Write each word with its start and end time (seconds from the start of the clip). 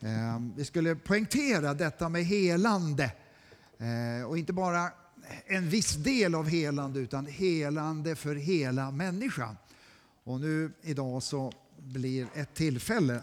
Ehm, 0.00 0.52
vi 0.56 0.64
skulle 0.64 0.96
poängtera 0.96 1.74
detta 1.74 2.08
med 2.08 2.24
helande. 2.24 3.12
Ehm, 3.78 4.26
och 4.26 4.38
inte 4.38 4.52
bara 4.52 4.90
en 5.46 5.68
viss 5.68 5.94
del 5.94 6.34
av 6.34 6.48
helande 6.48 7.00
utan 7.00 7.26
helande 7.26 8.16
för 8.16 8.34
hela 8.34 8.90
människan. 8.90 9.56
Och 10.24 10.40
nu 10.40 10.72
idag 10.82 11.22
så 11.22 11.52
blir 11.78 12.28
ett 12.34 12.54
tillfälle 12.54 13.22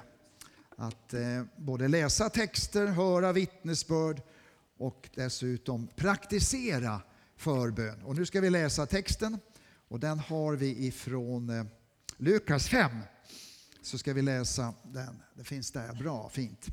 att 0.75 1.13
eh, 1.13 1.43
både 1.55 1.87
läsa 1.87 2.29
texter, 2.29 2.87
höra 2.87 3.33
vittnesbörd 3.33 4.21
och 4.77 5.09
dessutom 5.15 5.87
praktisera 5.95 7.01
förbön. 7.35 8.01
Och 8.03 8.15
nu 8.15 8.25
ska 8.25 8.41
vi 8.41 8.49
läsa 8.49 8.85
texten 8.85 9.39
och 9.87 9.99
den 9.99 10.19
har 10.19 10.55
vi 10.55 10.87
ifrån 10.87 11.49
eh, 11.49 11.65
Lukas 12.17 12.67
5. 12.67 12.91
Så 13.81 13.97
ska 13.97 14.13
vi 14.13 14.21
läsa 14.21 14.73
den. 14.83 15.23
Det 15.35 15.43
finns 15.43 15.71
där, 15.71 15.93
bra, 15.93 16.29
fint. 16.29 16.67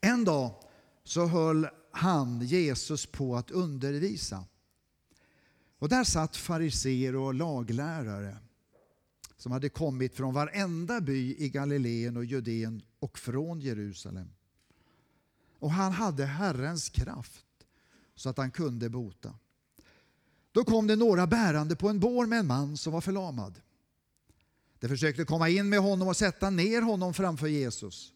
En 0.00 0.24
dag 0.24 0.54
så 1.04 1.26
höll 1.26 1.68
han, 1.90 2.40
Jesus, 2.40 3.06
på 3.06 3.36
att 3.36 3.50
undervisa. 3.50 4.44
Och 5.78 5.88
där 5.88 6.04
satt 6.04 6.36
fariseer 6.36 7.16
och 7.16 7.34
laglärare 7.34 8.38
som 9.36 9.52
hade 9.52 9.68
kommit 9.68 10.14
från 10.14 10.34
varenda 10.34 11.00
by 11.00 11.36
i 11.38 11.48
Galileen 11.48 12.16
och 12.16 12.24
Judeen 12.24 12.82
och 12.98 13.18
från 13.18 13.60
Jerusalem. 13.60 14.30
Och 15.58 15.70
han 15.70 15.92
hade 15.92 16.24
Herrens 16.24 16.88
kraft 16.88 17.44
så 18.14 18.28
att 18.28 18.38
han 18.38 18.50
kunde 18.50 18.88
bota. 18.88 19.34
Då 20.52 20.64
kom 20.64 20.86
det 20.86 20.96
några 20.96 21.26
bärande 21.26 21.76
på 21.76 21.88
en 21.88 22.00
bår 22.00 22.26
med 22.26 22.38
en 22.38 22.46
man 22.46 22.76
som 22.76 22.92
var 22.92 23.00
förlamad. 23.00 23.60
De 24.84 24.88
försökte 24.88 25.24
komma 25.24 25.48
in 25.48 25.68
med 25.68 25.78
honom 25.78 26.08
och 26.08 26.16
sätta 26.16 26.50
ner 26.50 26.82
honom 26.82 27.14
framför 27.14 27.46
Jesus. 27.46 28.12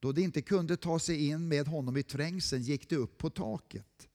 Då 0.00 0.12
de 0.12 0.22
inte 0.22 0.42
kunde 0.42 0.76
ta 0.76 0.98
sig 0.98 1.26
in 1.26 1.48
med 1.48 1.68
honom 1.68 1.96
i 1.96 2.02
trängseln 2.02 2.62
gick 2.62 2.88
de 2.88 2.96
upp 2.96 3.18
på 3.18 3.30
taket, 3.30 4.08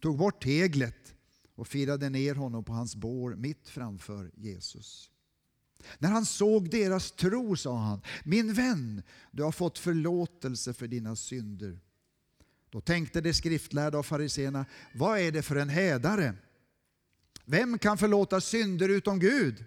tog 0.00 0.18
bort 0.18 0.42
teglet 0.42 1.14
och 1.54 1.68
firade 1.68 2.08
ner 2.08 2.34
honom 2.34 2.64
på 2.64 2.72
hans 2.72 2.96
bår 2.96 3.34
mitt 3.34 3.68
framför 3.68 4.30
Jesus. 4.34 5.10
När 5.98 6.08
han 6.08 6.26
såg 6.26 6.70
deras 6.70 7.12
tro 7.12 7.56
sa 7.56 7.76
han, 7.76 8.00
min 8.24 8.52
vän, 8.52 9.02
du 9.30 9.42
har 9.42 9.52
fått 9.52 9.78
förlåtelse 9.78 10.72
för 10.72 10.86
dina 10.86 11.16
synder. 11.16 11.80
Då 12.70 12.80
tänkte 12.80 13.20
de 13.20 13.34
skriftlärda 13.34 13.98
och 13.98 14.06
fariseerna, 14.06 14.66
vad 14.94 15.18
är 15.18 15.32
det 15.32 15.42
för 15.42 15.56
en 15.56 15.68
hädare? 15.68 16.34
Vem 17.44 17.78
kan 17.78 17.98
förlåta 17.98 18.40
synder 18.40 18.88
utom 18.88 19.18
Gud? 19.18 19.64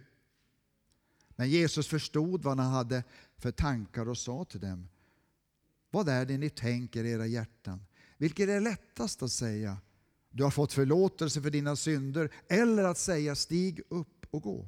Men 1.36 1.50
Jesus 1.50 1.88
förstod 1.88 2.44
vad 2.44 2.60
han 2.60 2.72
hade 2.72 3.04
för 3.38 3.52
tankar 3.52 4.10
och 4.10 4.18
sa 4.18 4.46
till 4.46 4.60
dem, 4.60 4.88
vad 5.92 6.10
är 6.10 6.26
det 6.26 6.38
ni 6.38 6.50
tänker 6.50 7.04
i 7.04 7.12
era 7.12 7.28
hjärtan? 7.28 7.86
Vilket 8.18 8.50
är 8.50 8.60
lättast 8.60 9.24
att 9.24 9.32
säga, 9.32 9.78
du 10.30 10.44
har 10.44 10.52
fått 10.52 10.74
förlåtelse 10.74 11.42
för 11.42 11.50
dina 11.50 11.76
synder, 11.76 12.32
eller 12.48 12.84
att 12.84 12.98
säga, 12.98 13.36
stig 13.36 13.82
upp 13.90 14.26
och 14.32 14.42
gå. 14.42 14.68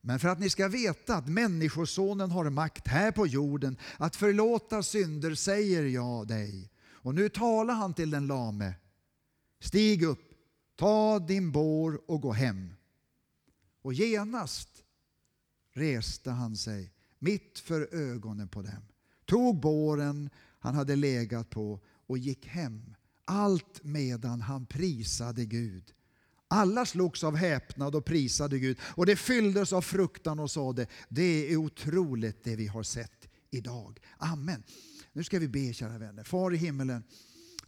Men 0.00 0.20
för 0.20 0.28
att 0.28 0.40
ni 0.40 0.50
ska 0.50 0.68
veta 0.68 1.16
att 1.16 1.28
Människosonen 1.28 2.30
har 2.30 2.50
makt 2.50 2.88
här 2.88 3.12
på 3.12 3.26
jorden 3.26 3.76
att 3.96 4.16
förlåta 4.16 4.82
synder 4.82 5.34
säger 5.34 5.84
jag 5.84 6.28
dig. 6.28 6.70
Och 6.82 7.14
nu 7.14 7.28
talar 7.28 7.74
han 7.74 7.94
till 7.94 8.10
den 8.10 8.26
lame. 8.26 8.74
Stig 9.60 10.02
upp, 10.02 10.32
ta 10.76 11.18
din 11.18 11.52
bår 11.52 12.10
och 12.10 12.20
gå 12.20 12.32
hem. 12.32 12.74
Och 13.82 13.92
genast 13.92 14.68
reste 15.80 16.30
han 16.30 16.56
sig 16.56 16.92
mitt 17.18 17.58
för 17.58 17.94
ögonen 17.94 18.48
på 18.48 18.62
dem, 18.62 18.82
tog 19.24 19.60
båren 19.60 20.30
han 20.58 20.74
hade 20.74 20.96
legat 20.96 21.50
på 21.50 21.80
och 22.06 22.18
gick 22.18 22.46
hem. 22.46 22.94
Allt 23.24 23.84
medan 23.84 24.40
han 24.40 24.66
prisade 24.66 25.44
Gud. 25.44 25.94
Alla 26.48 26.86
slogs 26.86 27.24
av 27.24 27.36
häpnad 27.36 27.94
och 27.94 28.04
prisade 28.04 28.58
Gud 28.58 28.78
och 28.82 29.06
det 29.06 29.16
fylldes 29.16 29.72
av 29.72 29.82
fruktan 29.82 30.38
och 30.38 30.50
sade 30.50 30.86
det 31.08 31.52
är 31.52 31.56
otroligt 31.56 32.44
det 32.44 32.56
vi 32.56 32.66
har 32.66 32.82
sett 32.82 33.28
idag. 33.50 34.00
Amen. 34.18 34.62
Nu 35.12 35.24
ska 35.24 35.38
vi 35.38 35.48
be 35.48 35.72
kära 35.72 35.98
vänner. 35.98 36.24
Far 36.24 36.54
i 36.54 36.56
himmelen. 36.56 37.04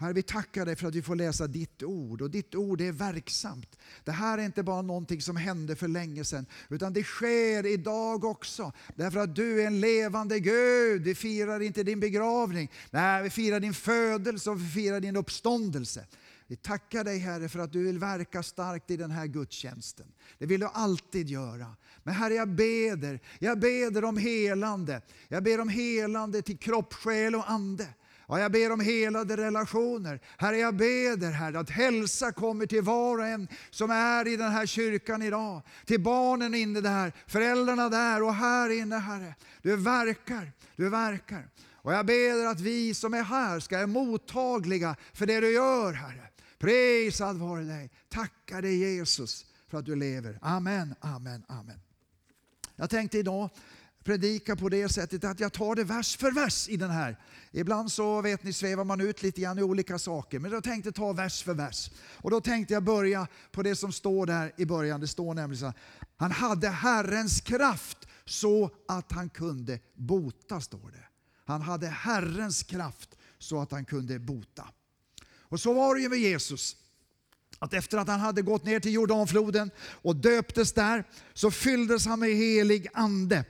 Herre, 0.02 0.12
vi 0.12 0.22
tackar 0.22 0.66
dig 0.66 0.76
för 0.76 0.88
att 0.88 0.94
vi 0.94 1.02
får 1.02 1.16
läsa 1.16 1.46
ditt 1.46 1.82
ord 1.82 2.22
och 2.22 2.30
ditt 2.30 2.54
ord 2.54 2.80
är 2.80 2.92
verksamt. 2.92 3.78
Det 4.04 4.12
här 4.12 4.38
är 4.38 4.42
inte 4.42 4.62
bara 4.62 4.82
någonting 4.82 5.20
som 5.20 5.36
hände 5.36 5.76
för 5.76 5.88
länge 5.88 6.24
sedan 6.24 6.46
utan 6.68 6.92
det 6.92 7.02
sker 7.02 7.66
idag 7.66 8.24
också. 8.24 8.72
Därför 8.94 9.20
att 9.20 9.36
du 9.36 9.62
är 9.62 9.66
en 9.66 9.80
levande 9.80 10.40
Gud. 10.40 11.02
Vi 11.02 11.14
firar 11.14 11.60
inte 11.60 11.82
din 11.82 12.00
begravning, 12.00 12.70
nej 12.90 13.22
vi 13.22 13.30
firar 13.30 13.60
din 13.60 13.74
födelse 13.74 14.50
och 14.50 14.60
vi 14.60 14.68
firar 14.68 15.00
din 15.00 15.16
uppståndelse. 15.16 16.06
Vi 16.46 16.56
tackar 16.56 17.04
dig 17.04 17.18
Herre 17.18 17.48
för 17.48 17.58
att 17.58 17.72
du 17.72 17.84
vill 17.84 17.98
verka 17.98 18.42
starkt 18.42 18.90
i 18.90 18.96
den 18.96 19.10
här 19.10 19.26
gudstjänsten. 19.26 20.06
Det 20.38 20.46
vill 20.46 20.60
du 20.60 20.66
alltid 20.66 21.28
göra. 21.28 21.76
Men 22.02 22.14
Herre 22.14 22.34
jag 22.34 22.48
beder, 22.48 23.20
jag 23.38 23.58
beder 23.58 24.04
om 24.04 24.16
helande. 24.16 25.02
Jag 25.28 25.42
ber 25.42 25.60
om 25.60 25.68
helande 25.68 26.42
till 26.42 26.58
kropp, 26.58 26.94
själ 26.94 27.34
och 27.34 27.50
ande. 27.50 27.88
Ja, 28.32 28.40
jag 28.40 28.52
ber 28.52 28.72
om 28.72 28.80
helade 28.80 29.36
relationer. 29.36 30.20
Herre, 30.36 30.56
jag 30.56 30.76
beder 30.76 31.30
Herre, 31.30 31.58
att 31.58 31.70
hälsa 31.70 32.32
kommer 32.32 32.66
till 32.66 32.82
var 32.82 33.18
och 33.18 33.26
en 33.26 33.48
som 33.70 33.90
är 33.90 34.28
i 34.28 34.36
den 34.36 34.52
här 34.52 34.66
kyrkan 34.66 35.22
idag. 35.22 35.62
Till 35.84 36.00
barnen 36.00 36.54
inne 36.54 36.80
där, 36.80 37.12
föräldrarna 37.26 37.88
där 37.88 38.22
och 38.22 38.34
här 38.34 38.70
inne 38.70 38.96
Herre. 38.96 39.34
Du 39.62 39.76
verkar, 39.76 40.52
du 40.76 40.88
verkar. 40.88 41.48
Och 41.72 41.92
jag 41.92 42.06
ber 42.06 42.46
att 42.46 42.60
vi 42.60 42.94
som 42.94 43.14
är 43.14 43.22
här 43.22 43.60
ska 43.60 43.76
vara 43.76 43.86
mottagliga 43.86 44.96
för 45.12 45.26
det 45.26 45.40
du 45.40 45.50
gör 45.50 45.92
Herre. 45.92 46.28
Prisad 46.58 47.36
vare 47.36 47.62
dig. 47.62 47.90
Tackar 48.08 48.62
dig 48.62 48.76
Jesus 48.78 49.46
för 49.68 49.78
att 49.78 49.86
du 49.86 49.96
lever. 49.96 50.38
Amen, 50.42 50.94
amen, 51.00 51.44
amen. 51.48 51.80
Jag 52.76 52.90
tänkte 52.90 53.18
idag 53.18 53.50
predika 54.04 54.56
på 54.56 54.68
det 54.68 54.88
sättet 54.88 55.24
att 55.24 55.40
jag 55.40 55.52
tar 55.52 55.74
det 55.74 55.84
vers 55.84 56.16
för 56.16 56.32
vers 56.32 56.68
i 56.68 56.76
den 56.76 56.90
här. 56.90 57.16
Ibland 57.50 57.92
så 57.92 58.22
vet 58.22 58.44
ni 58.44 58.52
svävar 58.52 58.84
man 58.84 59.00
ut 59.00 59.22
lite 59.22 59.40
grann 59.40 59.58
i 59.58 59.62
olika 59.62 59.98
saker, 59.98 60.38
men 60.38 60.50
jag 60.50 60.64
tänkte 60.64 60.92
ta 60.92 61.12
vers 61.12 61.42
för 61.42 61.54
vers. 61.54 61.90
Och 62.14 62.30
då 62.30 62.40
tänkte 62.40 62.74
jag 62.74 62.82
börja 62.82 63.26
på 63.52 63.62
det 63.62 63.76
som 63.76 63.92
står 63.92 64.26
där 64.26 64.52
i 64.56 64.66
början. 64.66 65.00
Det 65.00 65.08
står 65.08 65.34
nämligen 65.34 65.60
så 65.60 65.66
här, 65.66 65.74
han 66.16 66.30
hade 66.30 66.68
Herrens 66.68 67.40
kraft 67.40 67.98
så 68.24 68.70
att 68.88 69.12
han 69.12 69.28
kunde 69.28 69.78
bota, 69.94 70.60
står 70.60 70.90
det. 70.90 71.04
Han 71.44 71.62
hade 71.62 71.86
Herrens 71.86 72.62
kraft 72.62 73.16
så 73.38 73.60
att 73.60 73.72
han 73.72 73.84
kunde 73.84 74.18
bota. 74.18 74.68
Och 75.52 75.60
så 75.60 75.72
var 75.72 75.94
det 75.94 76.00
ju 76.00 76.08
med 76.08 76.18
Jesus. 76.18 76.76
Att 77.58 77.74
efter 77.74 77.98
att 77.98 78.08
han 78.08 78.20
hade 78.20 78.42
gått 78.42 78.64
ner 78.64 78.80
till 78.80 78.92
Jordanfloden 78.92 79.70
och 79.78 80.16
döptes 80.16 80.72
där 80.72 81.04
så 81.34 81.50
fylldes 81.50 82.06
han 82.06 82.20
med 82.20 82.30
helig 82.30 82.88
ande. 82.92 83.44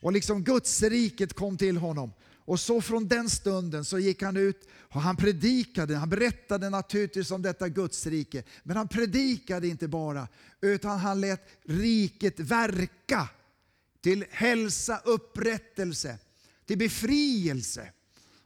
Och 0.00 0.12
liksom 0.12 0.44
Guds 0.44 0.82
riket 0.82 1.32
kom 1.32 1.56
till 1.56 1.76
honom. 1.76 2.12
Och 2.50 2.60
så 2.60 2.80
från 2.80 3.08
den 3.08 3.30
stunden 3.30 3.84
så 3.84 3.98
gick 3.98 4.22
han 4.22 4.36
ut 4.36 4.68
och 4.78 5.00
han 5.00 5.16
predikade, 5.16 5.96
han 5.96 6.08
berättade 6.08 6.70
naturligtvis 6.70 7.30
om 7.30 7.42
detta 7.42 7.68
Guds 7.68 8.06
rike. 8.06 8.42
Men 8.62 8.76
han 8.76 8.88
predikade 8.88 9.68
inte 9.68 9.88
bara, 9.88 10.28
utan 10.60 10.98
han 10.98 11.20
lät 11.20 11.48
riket 11.64 12.40
verka 12.40 13.28
till 14.00 14.24
hälsa, 14.30 15.00
upprättelse, 15.04 16.18
till 16.66 16.78
befrielse. 16.78 17.92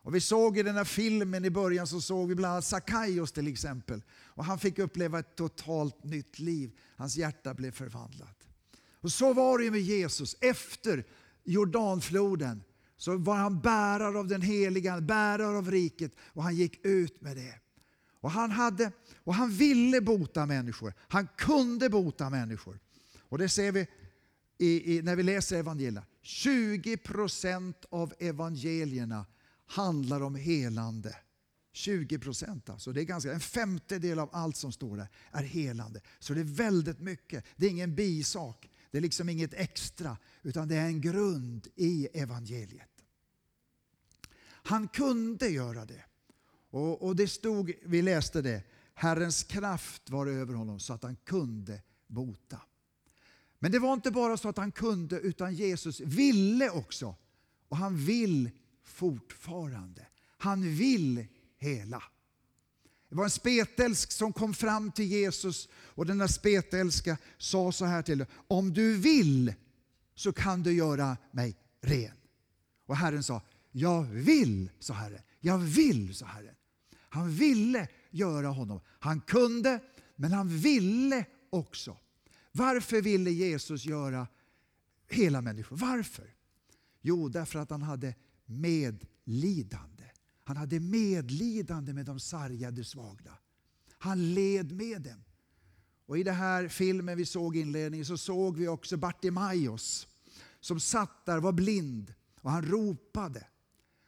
Och 0.03 0.15
vi 0.15 0.21
såg 0.21 0.59
i 0.59 0.63
den 0.63 0.77
här 0.77 0.85
filmen 0.85 1.45
i 1.45 1.51
början 1.51 1.87
så 1.87 2.01
såg 2.01 2.29
vi 2.29 2.35
bland 2.35 2.53
annat 2.53 2.65
Sakaios 2.65 3.33
till 3.33 3.49
exempel. 3.49 4.03
Och 4.13 4.45
han 4.45 4.59
fick 4.59 4.79
uppleva 4.79 5.19
ett 5.19 5.37
totalt 5.37 6.05
nytt 6.05 6.39
liv. 6.39 6.71
Hans 6.97 7.17
hjärta 7.17 7.55
blev 7.55 7.71
förvandlat. 7.71 8.39
Och 9.01 9.13
så 9.13 9.33
var 9.33 9.59
det 9.59 9.71
med 9.71 9.81
Jesus. 9.81 10.37
Efter 10.41 11.05
Jordanfloden 11.45 12.63
så 12.97 13.17
var 13.17 13.37
han 13.37 13.61
bärare 13.61 14.19
av 14.19 14.29
den 14.29 14.43
heliga, 14.43 15.01
bärare 15.01 15.59
av 15.59 15.71
riket 15.71 16.13
och 16.19 16.43
han 16.43 16.57
gick 16.57 16.87
ut 16.87 17.21
med 17.21 17.37
det. 17.37 17.55
Och 18.21 18.31
han, 18.31 18.51
hade, 18.51 18.93
och 19.17 19.35
han 19.35 19.51
ville 19.51 20.01
bota 20.01 20.47
människor. 20.47 20.95
Han 20.99 21.29
kunde 21.37 21.91
bota 21.91 22.31
människor. 22.31 22.79
Och 23.19 23.39
det 23.39 23.49
ser 23.49 23.73
vi 23.73 23.87
i, 24.59 24.97
i, 24.97 25.03
när 25.03 25.17
vi 25.17 25.23
läser 25.23 25.59
evangelierna. 25.59 26.03
20 26.23 26.97
procent 26.97 27.85
av 27.91 28.15
evangelierna 28.19 29.27
handlar 29.67 30.21
om 30.23 30.35
helande. 30.35 31.17
20 31.73 32.19
procent 32.19 32.71
alltså. 32.71 32.93
Det 32.93 33.01
är 33.01 33.05
ganska, 33.05 33.33
en 33.33 33.41
femtedel 33.41 34.19
av 34.19 34.29
allt 34.33 34.57
som 34.57 34.73
står 34.73 34.97
där 34.97 35.09
är 35.31 35.43
helande. 35.43 36.01
Så 36.19 36.35
det 36.35 36.41
är 36.41 36.45
väldigt 36.45 37.01
mycket. 37.01 37.45
Det 37.57 37.67
är 37.67 37.71
ingen 37.71 37.95
bisak. 37.95 38.71
Det 38.95 38.99
är 38.99 39.03
liksom 39.03 39.29
inget 39.29 39.55
extra, 39.55 40.17
utan 40.43 40.69
det 40.69 40.77
är 40.77 40.87
en 40.87 41.01
grund 41.01 41.69
i 41.77 42.07
evangeliet. 42.07 43.05
Han 44.47 44.89
kunde 44.89 45.49
göra 45.49 45.85
det. 45.85 46.05
Och, 46.71 47.03
och 47.03 47.17
det 47.17 47.29
stod, 47.29 47.73
vi 47.85 48.03
läste 48.03 48.43
det, 48.43 48.63
Herrens 48.95 49.43
kraft 49.43 50.11
var 50.11 50.27
över 50.27 50.55
honom 50.55 50.81
så 50.81 50.93
att 50.93 51.03
han 51.03 51.17
kunde 51.17 51.83
bota. 52.07 52.61
Men 53.59 53.73
det 53.73 53.79
var 53.79 53.93
inte 53.93 54.11
bara 54.11 54.37
så 54.37 54.49
att 54.49 54.57
han 54.57 54.73
kunde, 54.73 55.21
utan 55.21 55.55
Jesus 55.55 56.01
ville 56.01 56.71
också. 56.71 57.17
Och 57.69 57.77
han 57.77 57.97
vill 57.97 58.51
fortfarande. 58.85 60.07
Han 60.39 60.63
vill 60.77 61.27
hela. 61.57 62.03
Det 63.15 63.19
var 63.19 63.25
en 63.25 63.31
spetälsk 63.31 64.13
som 64.13 64.33
kom 64.33 64.55
fram 64.55 64.93
till 64.93 65.05
Jesus 65.05 65.69
och 65.75 66.07
denna 66.07 66.29
spetälska 66.29 67.17
sa 67.39 67.73
så 67.73 67.85
här 67.85 68.03
till 68.03 68.21
honom. 68.21 68.35
Om 68.49 68.73
du 68.73 68.97
vill 68.97 69.55
så 70.15 70.33
kan 70.33 70.63
du 70.63 70.73
göra 70.73 71.17
mig 71.31 71.57
ren. 71.81 72.17
Och 72.87 72.97
Herren 72.97 73.23
sa, 73.23 73.43
jag 73.73 74.03
vill, 74.03 74.71
sa 74.79 74.95
Herren. 74.95 75.21
Jag 75.41 75.59
vill, 75.59 76.15
sa 76.15 76.27
Herren. 76.27 76.55
Han 77.09 77.31
ville 77.31 77.89
göra 78.11 78.49
honom. 78.49 78.81
Han 78.87 79.21
kunde, 79.21 79.81
men 80.17 80.33
han 80.33 80.49
ville 80.49 81.25
också. 81.51 81.97
Varför 82.53 83.03
ville 83.03 83.31
Jesus 83.31 83.85
göra 83.85 84.27
hela 85.09 85.41
människor? 85.41 85.77
Varför? 85.77 86.35
Jo, 87.01 87.29
därför 87.29 87.59
att 87.59 87.71
han 87.71 87.83
hade 87.83 88.15
medlidande. 88.47 89.94
Han 90.45 90.57
hade 90.57 90.81
medlidande 90.81 91.93
med 91.93 92.07
de 92.07 92.21
sargade 92.21 92.85
svagna. 92.85 93.39
Han 93.99 94.35
led 94.35 94.73
med 94.73 95.03
dem. 95.03 95.25
Och 96.07 96.19
I 96.19 96.23
den 96.23 96.35
här 96.35 96.69
filmen 96.69 97.19
vi 97.19 97.27
såg 97.27 97.57
i 97.57 97.61
inledningen 97.61 98.07
så 98.07 98.19
såg 98.19 98.57
vi 98.57 98.69
också 98.69 98.97
Bartimaeus 98.97 100.09
som 100.61 100.81
satt 100.81 101.27
där, 101.27 101.41
var 101.41 101.53
blind 101.53 102.15
och 102.41 102.51
han 102.51 102.65
ropade. 102.65 103.47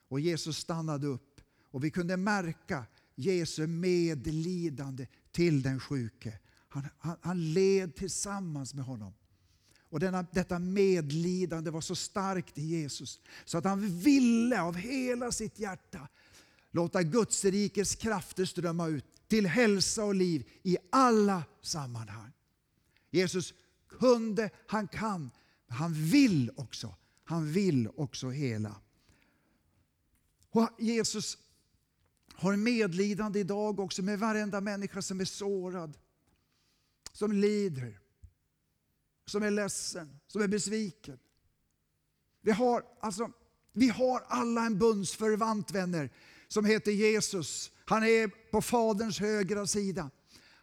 Och 0.09 0.21
Jesus 0.21 0.59
stannade 0.59 1.07
upp 1.07 1.41
och 1.71 1.85
vi 1.85 1.91
kunde 1.91 2.17
märka 2.17 2.85
Jesu 3.15 3.67
medlidande 3.67 5.07
till 5.33 5.63
den 5.63 5.81
sjuke. 5.81 6.39
Han, 6.69 6.89
han, 6.99 7.17
han 7.21 7.53
led 7.53 7.95
tillsammans 7.95 8.75
med 8.75 8.85
honom. 8.85 9.15
Och 9.91 10.01
denna, 10.01 10.23
detta 10.33 10.59
medlidande 10.59 11.71
var 11.71 11.81
så 11.81 11.95
starkt 11.95 12.59
i 12.59 12.63
Jesus 12.63 13.21
så 13.45 13.59
att 13.59 13.65
han 13.65 13.99
ville 13.99 14.63
av 14.63 14.77
hela 14.77 15.33
sitt 15.33 15.59
hjärta 15.59 16.09
låta 16.77 17.03
Guds 17.03 17.45
rikes 17.45 17.95
krafter 17.95 18.45
strömma 18.45 18.89
ut 18.89 19.05
till 19.29 19.47
hälsa 19.47 20.05
och 20.05 20.15
liv 20.15 20.49
i 20.63 20.77
alla 20.91 21.45
sammanhang. 21.63 22.33
Jesus 23.11 23.55
kunde, 23.89 24.51
han 24.67 24.89
kan, 24.89 25.31
han 25.69 25.93
vill 25.95 26.51
också. 26.57 26.95
Han 27.25 27.53
vill 27.53 27.89
också 27.97 28.31
hela. 28.31 28.81
Och 30.51 30.69
Jesus 30.79 31.39
har 32.35 32.57
medlidande 32.57 33.41
idag 33.41 33.81
också 33.81 34.03
med 34.03 34.19
varenda 34.19 34.61
människa 34.61 35.03
som 35.03 35.21
är 35.21 35.25
sårad, 35.25 35.99
som 37.13 37.33
lider, 37.33 38.01
som 39.27 39.43
är 39.43 39.51
ledsen, 39.51 40.19
som 40.27 40.43
är 40.43 40.49
besviken. 40.49 41.19
Vi 42.41 42.51
har, 42.51 42.85
alltså, 43.01 43.31
vi 43.73 43.89
har 43.89 44.21
alla 44.29 44.67
en 44.67 44.79
bundsförvant, 44.79 45.71
vänner, 45.71 46.11
som 46.49 46.65
heter 46.65 46.93
Jesus. 46.93 47.71
Han 47.85 48.03
är 48.03 48.51
på 48.51 48.63
Faderns 48.63 49.21
högra 49.21 49.67
sida. 49.67 50.11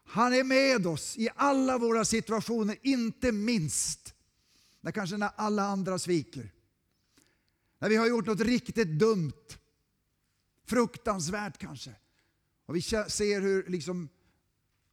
Han 0.06 0.34
är 0.34 0.44
med 0.44 0.88
oss 0.88 1.18
i 1.18 1.30
alla 1.36 1.78
våra 1.78 2.06
situationer, 2.06 2.78
inte 2.82 3.32
minst 3.32 4.14
när 4.82 4.92
kanske 4.92 5.18
när 5.18 5.30
alla 5.36 5.64
andra 5.64 6.00
sviker. 6.00 6.52
När 7.80 7.90
vi 7.90 7.96
har 7.96 8.08
gjort 8.08 8.26
något 8.26 8.42
riktigt 8.42 9.00
dumt, 9.00 9.58
fruktansvärt 10.66 11.58
kanske. 11.58 11.96
Och 12.66 12.76
vi 12.76 12.82
ser 12.82 13.42
hur 13.42 13.70
liksom 13.70 14.10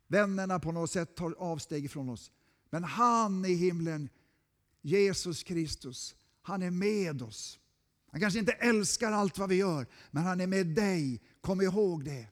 vännerna 0.07 0.61
på 0.61 0.73
något 0.73 0.91
sätt 0.91 1.17
tar 1.17 1.35
avsteg 1.39 1.91
från 1.91 2.09
oss. 2.09 2.33
Men 2.71 2.85
han 2.85 3.45
i 3.45 3.55
himlen, 3.55 4.09
Jesus 4.81 5.43
Kristus, 5.43 6.15
han 6.43 6.63
är 6.63 6.71
med 6.71 7.23
oss. 7.23 7.59
Han 8.11 8.21
kanske 8.21 8.39
inte 8.39 8.53
älskar 8.53 9.13
allt 9.13 9.39
vad 9.39 9.49
vi 9.49 9.55
gör, 9.55 9.87
men 10.11 10.23
han 10.23 10.41
är 10.41 10.47
med 10.47 10.67
dig. 10.67 11.21
Kom 11.41 11.61
ihåg 11.61 12.05
det. 12.05 12.27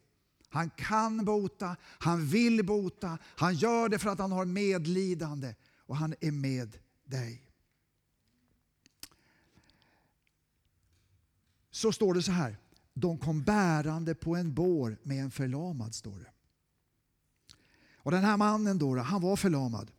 Han 0.48 0.70
kan 0.70 1.24
bota, 1.24 1.76
han 1.82 2.26
vill 2.26 2.64
bota, 2.64 3.18
han 3.22 3.54
gör 3.54 3.88
det 3.88 3.98
för 3.98 4.10
att 4.10 4.18
han 4.18 4.32
har 4.32 4.44
medlidande 4.44 5.54
och 5.86 5.96
han 5.96 6.14
är 6.20 6.30
med 6.30 6.78
dig. 7.04 7.44
Så 11.70 11.92
står 11.92 12.14
det 12.14 12.22
så 12.22 12.32
här. 12.32 12.58
De 12.94 13.18
kom 13.18 13.42
bärande 13.42 14.14
på 14.14 14.36
en 14.36 14.54
bår 14.54 14.98
med 15.02 15.22
en 15.22 15.30
förlamad, 15.30 15.94
står 15.94 16.18
det. 16.18 16.30
Och 17.96 18.10
den 18.10 18.24
här 18.24 18.36
mannen 18.36 18.78
då, 18.78 18.98
han 18.98 19.22
var 19.22 19.36
förlamad. 19.36 19.90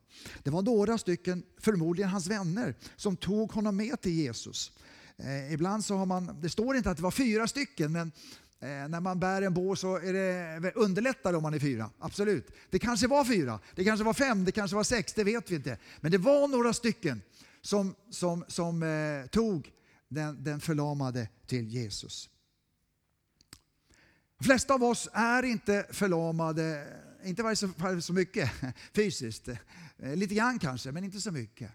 Det 0.43 0.49
var 0.49 0.61
några 0.61 0.97
stycken, 0.97 1.43
förmodligen 1.57 2.09
hans 2.09 2.27
vänner, 2.27 2.75
som 2.95 3.17
tog 3.17 3.51
honom 3.51 3.77
med 3.77 4.01
till 4.01 4.11
Jesus. 4.11 4.71
Eh, 5.24 5.54
ibland 5.54 5.86
så 5.86 5.95
har 5.95 6.06
man, 6.06 6.38
det 6.42 6.50
står 6.50 6.75
inte 6.75 6.92
att 6.92 6.98
det 6.98 7.04
var 7.04 7.12
fyra 7.12 7.48
stycken, 7.48 7.92
men 7.92 8.12
eh, 8.60 8.68
när 8.68 9.00
man 9.00 9.19
bär 9.19 9.42
en 9.42 9.54
bår 9.54 9.75
så 9.75 9.95
är 9.95 10.13
det 10.13 10.71
underlättare 10.75 11.38
om 11.38 11.44
man 11.44 11.54
är 11.54 11.60
fyra. 11.60 11.89
Absolut. 12.00 12.51
Det 12.69 12.80
kanske 12.80 13.07
var 13.07 13.25
fyra, 13.25 13.60
det 13.75 13.83
kanske 13.83 14.04
var 14.04 14.13
fem, 14.13 14.45
det 14.45 14.51
kanske 14.51 14.75
var 14.75 14.83
sex, 14.83 15.13
det 15.13 15.24
vet 15.24 15.51
vi 15.51 15.56
inte. 15.56 15.77
Men 16.01 16.12
det 16.12 16.18
var 16.18 16.48
några 16.48 16.74
stycken 16.74 17.21
som, 17.62 17.95
som, 18.10 18.45
som 18.48 18.83
eh, 18.83 19.30
tog 19.30 19.71
den, 20.07 20.44
den 20.44 20.60
förlamade 20.60 21.27
till 21.45 21.68
Jesus. 21.68 22.30
De 24.38 24.45
flesta 24.45 24.74
av 24.74 24.83
oss 24.83 25.10
är 25.13 25.44
inte 25.44 25.86
förlamade, 25.92 26.88
inte 27.24 27.44
varje 27.44 28.01
så 28.01 28.13
mycket 28.13 28.51
fysiskt. 28.95 29.48
Eh, 29.48 30.15
lite 30.15 30.36
grann 30.36 30.60
kanske, 30.60 30.92
men 30.92 31.04
inte 31.04 31.22
så 31.22 31.31
mycket. 31.31 31.72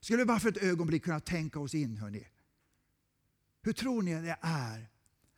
Skulle 0.00 0.18
vi 0.18 0.24
bara 0.24 0.40
för 0.40 0.48
ett 0.48 0.62
ögonblick 0.62 1.04
kunna 1.04 1.20
tänka 1.20 1.60
oss 1.60 1.74
in, 1.74 1.96
hörni. 1.96 2.26
Hur 3.62 3.72
tror 3.72 4.02
ni 4.02 4.14
det 4.14 4.38
är 4.40 4.90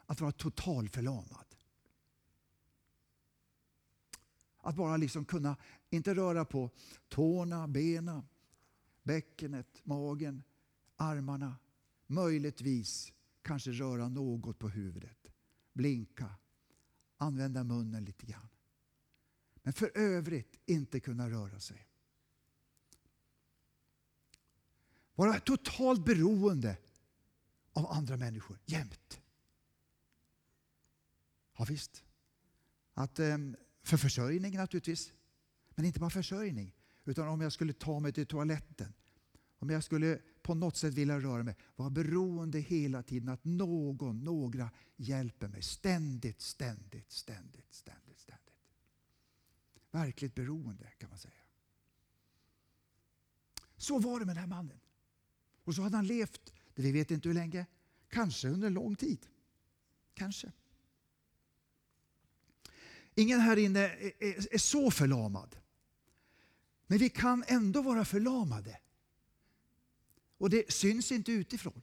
att 0.07 0.21
vara 0.21 0.33
totalförlamad? 0.33 1.47
Att 4.59 4.77
bara 4.77 4.97
liksom 4.97 5.25
kunna, 5.25 5.57
inte 5.91 6.15
röra 6.15 6.45
på 6.45 6.71
tårna, 7.09 7.69
benen, 7.69 8.23
bäckenet, 9.03 9.81
magen, 9.85 10.43
armarna. 10.97 11.57
Möjligtvis 12.07 13.13
kanske 13.43 13.71
röra 13.71 14.09
något 14.09 14.59
på 14.59 14.69
huvudet, 14.69 15.33
blinka, 15.73 16.35
använda 17.17 17.65
munnen 17.65 18.05
lite 18.05 18.27
grann. 18.27 18.49
Men 19.63 19.73
för 19.73 19.99
övrigt 19.99 20.59
inte 20.67 21.01
kunna 21.01 21.31
röra 21.31 21.61
sig. 21.61 21.89
Vara 25.15 25.41
totalt 25.41 26.05
beroende 26.05 26.77
av 27.73 27.87
andra 27.87 28.17
människor 28.17 28.59
jämt. 28.65 29.21
Ja, 31.59 31.65
visst. 31.65 32.05
Att, 32.95 33.19
ehm, 33.19 33.57
för 33.83 33.97
försörjning 33.97 34.57
naturligtvis. 34.57 35.13
Men 35.71 35.85
inte 35.85 36.01
bara 36.01 36.11
försörjning. 36.11 36.75
Utan 37.05 37.29
om 37.29 37.41
jag 37.41 37.53
skulle 37.53 37.73
ta 37.73 38.01
mig 38.01 38.13
till 38.13 38.27
toaletten. 38.27 38.95
Om 39.59 39.71
jag 39.71 39.85
skulle 39.85 40.21
på 40.43 40.55
något 40.55 40.77
sätt 40.77 40.95
vilja 40.95 41.21
röra 41.21 41.43
mig. 41.43 41.57
Vara 41.77 41.91
beroende 41.91 42.59
hela 42.61 43.03
tiden 43.03 43.29
att 43.29 43.45
någon, 43.45 44.25
några 44.25 44.71
hjälper 44.97 45.49
mig. 45.49 45.63
Ständigt, 45.63 46.41
ständigt, 46.41 47.11
ständigt, 47.11 47.75
ständigt, 47.75 48.21
ständigt. 48.21 48.55
Verkligt 49.91 50.35
beroende 50.35 50.93
kan 50.99 51.11
man 51.11 51.19
säga. 51.19 51.35
Så 53.77 53.99
var 53.99 54.21
det 54.21 54.27
med 54.27 54.37
den 54.37 54.41
här 54.41 54.49
mannen. 54.49 54.81
Och 55.65 55.75
så 55.75 55.83
hade 55.83 55.97
han 55.97 56.07
levt, 56.07 56.53
vi 56.75 56.93
vet 56.93 57.11
inte 57.11 57.29
hur 57.29 57.35
länge, 57.35 57.67
kanske 58.09 58.49
under 58.49 58.71
lång 58.71 58.97
tid. 58.97 59.27
Kanske. 60.15 60.53
Ingen 63.15 63.41
här 63.41 63.57
inne 63.57 63.81
är, 63.81 64.13
är, 64.19 64.55
är 64.55 64.59
så 64.59 64.91
förlamad. 64.91 65.57
Men 66.87 66.99
vi 66.99 67.09
kan 67.09 67.45
ändå 67.47 67.83
vara 67.83 68.05
förlamade. 68.05 68.81
Och 70.39 70.51
det 70.51 70.73
syns 70.73 71.13
inte 71.13 71.33
utifrån. 71.33 71.83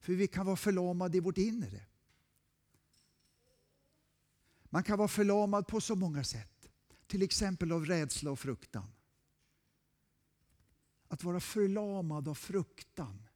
För 0.00 0.12
vi 0.12 0.26
kan 0.26 0.46
vara 0.46 0.56
förlamade 0.56 1.16
i 1.16 1.20
vårt 1.20 1.38
inre. 1.38 1.86
Man 4.64 4.82
kan 4.82 4.98
vara 4.98 5.08
förlamad 5.08 5.66
på 5.66 5.80
så 5.80 5.96
många 5.96 6.24
sätt. 6.24 6.68
Till 7.06 7.22
exempel 7.22 7.72
av 7.72 7.86
rädsla 7.86 8.30
och 8.30 8.40
fruktan. 8.40 8.92
Att 11.08 11.24
vara 11.24 11.40
förlamad 11.40 12.28
av 12.28 12.34
fruktan. 12.34 13.28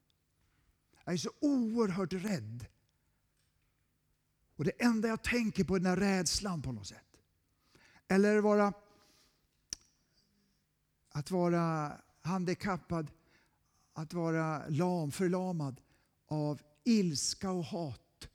Jag 1.09 1.13
är 1.15 1.19
så 1.19 1.31
oerhört 1.41 2.13
rädd. 2.13 2.67
Och 4.57 4.65
det 4.65 4.83
enda 4.83 5.09
jag 5.09 5.23
tänker 5.23 5.65
på 5.65 5.75
är 5.75 5.81
den 5.81 5.87
här 5.87 5.97
rädslan 5.97 6.63
på 6.63 6.73
något 6.73 6.87
sätt. 6.87 7.21
Eller 8.09 8.39
vara, 8.39 8.73
att 11.09 11.31
vara 11.31 11.93
handikappad 12.23 13.11
att 13.93 14.13
vara 14.13 14.69
lam, 14.69 15.11
förlamad 15.11 15.81
av 16.27 16.61
ilska 16.85 17.51
och 17.51 17.65
hat. 17.65 18.29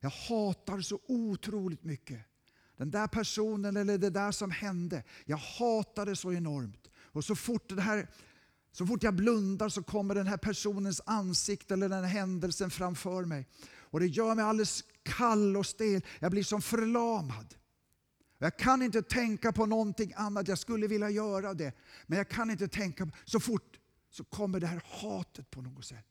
Jag 0.00 0.10
hatar 0.10 0.80
så 0.80 1.00
otroligt 1.06 1.84
mycket. 1.84 2.20
Den 2.76 2.90
där 2.90 3.06
personen 3.06 3.76
eller 3.76 3.98
det 3.98 4.10
där 4.10 4.32
som 4.32 4.50
hände. 4.50 5.02
Jag 5.24 5.36
hatar 5.36 6.06
det 6.06 6.16
så 6.16 6.32
enormt. 6.32 6.90
Och 6.96 7.24
så 7.24 7.36
fort 7.36 7.68
det 7.68 7.82
här 7.82 8.08
så 8.72 8.86
fort 8.86 9.02
jag 9.02 9.14
blundar 9.14 9.68
så 9.68 9.82
kommer 9.82 10.14
den 10.14 10.26
här 10.26 10.36
personens 10.36 11.00
ansikte 11.06 11.74
eller 11.74 11.88
den 11.88 12.04
här 12.04 12.10
händelsen 12.10 12.70
framför 12.70 13.24
mig. 13.24 13.46
Och 13.62 14.00
det 14.00 14.06
gör 14.06 14.34
mig 14.34 14.44
alldeles 14.44 14.84
kall 15.02 15.56
och 15.56 15.66
stel. 15.66 16.04
Jag 16.18 16.30
blir 16.30 16.42
som 16.42 16.62
förlamad. 16.62 17.54
Jag 18.38 18.58
kan 18.58 18.82
inte 18.82 19.02
tänka 19.02 19.52
på 19.52 19.66
någonting 19.66 20.12
annat. 20.16 20.48
Jag 20.48 20.58
skulle 20.58 20.86
vilja 20.86 21.10
göra 21.10 21.54
det. 21.54 21.72
Men 22.06 22.18
jag 22.18 22.28
kan 22.28 22.50
inte 22.50 22.68
tänka. 22.68 23.10
Så 23.24 23.40
fort 23.40 23.78
så 24.10 24.24
kommer 24.24 24.60
det 24.60 24.66
här 24.66 24.82
hatet 24.84 25.50
på 25.50 25.62
något 25.62 25.84
sätt. 25.84 26.06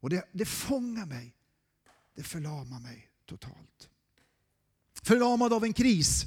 Och 0.00 0.10
det, 0.10 0.28
det 0.32 0.44
fångar 0.44 1.06
mig. 1.06 1.36
Det 2.14 2.22
förlamar 2.22 2.80
mig 2.80 3.10
totalt. 3.26 3.88
Förlamad 5.02 5.52
av 5.52 5.64
en 5.64 5.72
kris. 5.72 6.24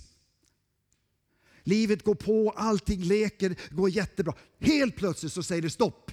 Livet 1.64 2.04
går 2.04 2.16
på, 2.16 2.52
allting 2.52 3.02
leker, 3.02 3.60
går 3.72 3.90
jättebra. 3.90 4.36
Helt 4.60 4.96
plötsligt 4.96 5.34
så 5.34 5.44
säger 5.44 5.62
det 5.62 5.70
stopp. 5.70 6.12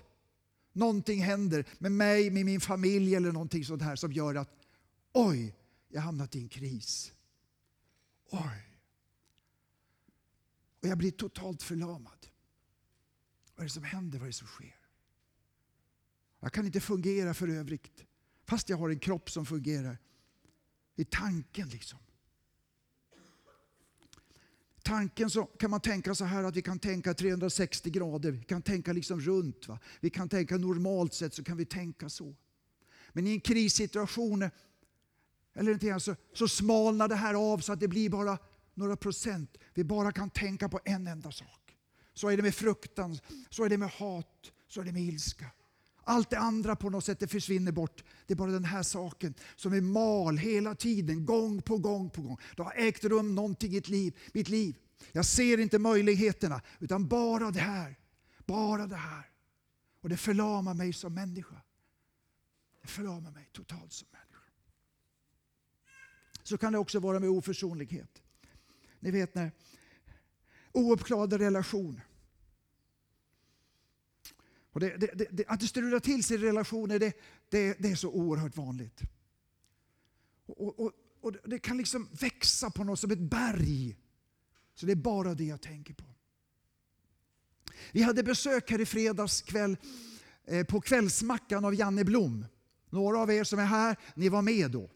Någonting 0.72 1.22
händer 1.22 1.64
med 1.78 1.92
mig, 1.92 2.30
med 2.30 2.44
min 2.44 2.60
familj 2.60 3.14
eller 3.14 3.32
någonting 3.32 3.64
sånt 3.64 3.82
här 3.82 3.96
som 3.96 4.12
gör 4.12 4.34
att 4.34 4.66
oj, 5.12 5.54
jag 5.88 6.00
har 6.00 6.06
hamnat 6.06 6.36
i 6.36 6.38
en 6.38 6.48
kris. 6.48 7.12
Oj. 8.30 8.78
Och 10.82 10.88
jag 10.88 10.98
blir 10.98 11.10
totalt 11.10 11.62
förlamad. 11.62 12.26
Vad 13.54 13.64
är 13.64 13.68
det 13.68 13.74
som 13.74 13.84
händer? 13.84 14.18
Vad 14.18 14.26
är 14.26 14.30
det 14.30 14.36
som 14.36 14.46
sker? 14.46 14.76
Jag 16.40 16.52
kan 16.52 16.66
inte 16.66 16.80
fungera 16.80 17.34
för 17.34 17.48
övrigt. 17.48 18.04
Fast 18.44 18.68
jag 18.68 18.76
har 18.76 18.90
en 18.90 18.98
kropp 18.98 19.30
som 19.30 19.46
fungerar. 19.46 19.98
I 20.96 21.04
tanken 21.04 21.68
liksom. 21.68 21.98
Tanken 24.82 25.30
så 25.30 25.44
kan 25.44 25.70
man 25.70 25.80
tänka 25.80 26.14
så 26.14 26.24
här 26.24 26.44
att 26.44 26.56
vi 26.56 26.62
kan 26.62 26.78
tänka 26.78 27.14
360 27.14 27.90
grader. 27.90 28.30
Vi 28.30 28.44
kan 28.44 28.62
tänka 28.62 28.92
liksom 28.92 29.20
runt. 29.20 29.68
Va? 29.68 29.78
Vi 30.00 30.10
kan 30.10 30.28
tänka 30.28 30.56
normalt 30.56 31.14
sett 31.14 31.34
så 31.34 31.44
kan 31.44 31.56
vi 31.56 31.64
tänka 31.64 32.08
så. 32.08 32.34
Men 33.12 33.26
i 33.26 33.30
en 33.30 33.40
krissituation 33.40 34.50
eller 35.54 35.72
inte 35.72 36.00
så, 36.00 36.16
så 36.34 36.48
smalnar 36.48 37.08
det 37.08 37.14
här 37.14 37.34
av 37.34 37.58
så 37.58 37.72
att 37.72 37.80
det 37.80 37.88
blir 37.88 38.10
bara 38.10 38.38
några 38.74 38.96
procent. 38.96 39.56
Vi 39.74 39.84
bara 39.84 40.12
kan 40.12 40.30
tänka 40.30 40.68
på 40.68 40.80
en 40.84 41.06
enda 41.06 41.32
sak. 41.32 41.76
Så 42.14 42.28
är 42.28 42.36
det 42.36 42.42
med 42.42 42.54
fruktan, 42.54 43.18
så 43.50 43.64
är 43.64 43.68
det 43.68 43.78
med 43.78 43.90
hat, 43.90 44.52
så 44.68 44.80
är 44.80 44.84
det 44.84 44.92
med 44.92 45.02
ilska. 45.02 45.46
Allt 46.10 46.30
det 46.30 46.38
andra 46.38 46.76
på 46.76 46.90
något 46.90 47.04
sätt 47.04 47.18
det 47.18 47.28
försvinner 47.28 47.72
bort. 47.72 48.04
Det 48.26 48.34
är 48.34 48.36
bara 48.36 48.50
den 48.50 48.64
här 48.64 48.82
saken 48.82 49.34
som 49.56 49.72
är 49.72 49.80
mal 49.80 50.38
hela 50.38 50.74
tiden, 50.74 51.26
gång 51.26 51.62
på 51.62 51.78
gång 51.78 52.10
på 52.10 52.22
gång. 52.22 52.38
Det 52.56 52.62
har 52.62 52.74
ägt 52.76 53.04
rum 53.04 53.34
någonting 53.34 53.72
i 53.72 53.76
ett 53.76 53.88
liv, 53.88 54.18
mitt 54.32 54.48
liv. 54.48 54.76
Jag 55.12 55.26
ser 55.26 55.60
inte 55.60 55.78
möjligheterna, 55.78 56.62
utan 56.78 57.08
bara 57.08 57.50
det 57.50 57.60
här. 57.60 57.98
Bara 58.46 58.86
det 58.86 58.96
här. 58.96 59.30
Och 60.00 60.08
det 60.08 60.16
förlamar 60.16 60.74
mig 60.74 60.92
som 60.92 61.14
människa. 61.14 61.62
Det 62.82 62.88
förlamar 62.88 63.30
mig 63.30 63.48
totalt 63.52 63.92
som 63.92 64.08
människa. 64.12 64.50
Så 66.42 66.58
kan 66.58 66.72
det 66.72 66.78
också 66.78 67.00
vara 67.00 67.20
med 67.20 67.30
oförsonlighet. 67.30 68.22
Ni 69.00 69.10
vet 69.10 69.34
när 69.34 69.52
ouppklarade 70.72 71.38
relationer. 71.38 72.06
Och 74.72 74.80
det, 74.80 74.96
det, 74.96 75.26
det, 75.30 75.44
att 75.46 75.60
det 75.60 75.66
strular 75.66 76.00
till 76.00 76.24
sig 76.24 76.36
i 76.36 76.40
relationer, 76.40 76.98
det, 76.98 77.16
det, 77.50 77.90
är 77.90 77.94
så 77.94 78.10
oerhört 78.10 78.56
vanligt. 78.56 79.00
Och, 80.46 80.80
och, 80.80 80.92
och, 81.20 81.32
Det 81.44 81.58
kan 81.58 81.76
liksom 81.76 82.08
växa 82.20 82.70
på 82.70 82.84
något 82.84 83.00
som 83.00 83.10
ett 83.10 83.18
berg. 83.18 83.96
Så 84.74 84.86
det 84.86 84.92
är 84.92 84.96
bara 84.96 85.34
det 85.34 85.44
jag 85.44 85.60
tänker 85.60 85.94
på. 85.94 86.04
Vi 87.92 88.02
hade 88.02 88.22
besök 88.22 88.70
här 88.70 88.80
i 88.80 88.86
fredags 88.86 89.42
kväll 89.42 89.76
eh, 90.44 90.66
på 90.66 90.80
Kvällsmackan 90.80 91.64
av 91.64 91.74
Janne 91.74 92.04
Blom. 92.04 92.46
Några 92.90 93.18
av 93.18 93.30
er 93.30 93.44
som 93.44 93.58
är 93.58 93.64
här, 93.64 93.96
ni 94.14 94.28
var 94.28 94.42
med 94.42 94.70
då. 94.70 94.90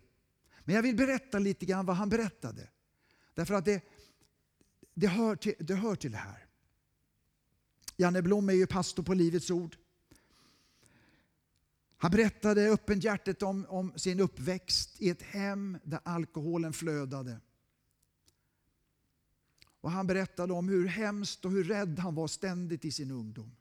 Men 0.65 0.75
jag 0.75 0.83
vill 0.83 0.97
berätta 0.97 1.39
lite 1.39 1.67
grann 1.67 1.87
vad 1.87 1.97
han 1.97 2.09
berättade. 2.09 2.69
Därför 3.35 3.55
att 3.55 3.65
det, 3.65 3.83
det, 4.95 5.07
hör, 5.07 5.37
till, 5.37 5.55
det 5.59 5.75
hör 5.75 5.95
till 5.95 6.13
det 6.13 6.19
här. 6.19 6.44
Janne 7.97 8.23
Blom 8.23 8.49
är 8.49 8.53
ju 8.53 8.67
pastor 8.67 9.03
på 9.03 9.15
Livets 9.15 9.51
Ord. 9.51 9.77
Han 11.97 12.11
berättade 12.11 12.71
öppenhjärtigt 12.71 13.43
om, 13.43 13.67
om 13.69 13.93
sin 13.97 14.21
uppväxt 14.21 15.03
i 15.03 15.11
ett 15.11 15.23
hem 15.23 15.79
där 15.85 16.01
alkoholen 16.05 16.73
flödade. 16.73 17.41
Och 19.81 19.91
han 19.91 20.07
berättade 20.07 20.53
om 20.53 20.69
hur 20.69 20.87
hemskt 20.87 21.45
och 21.45 21.51
hur 21.51 21.65
rädd 21.65 21.99
han 21.99 22.15
var 22.15 22.27
ständigt 22.27 22.85
i 22.85 22.93
sin 22.93 23.11
ungdom. 23.11 23.57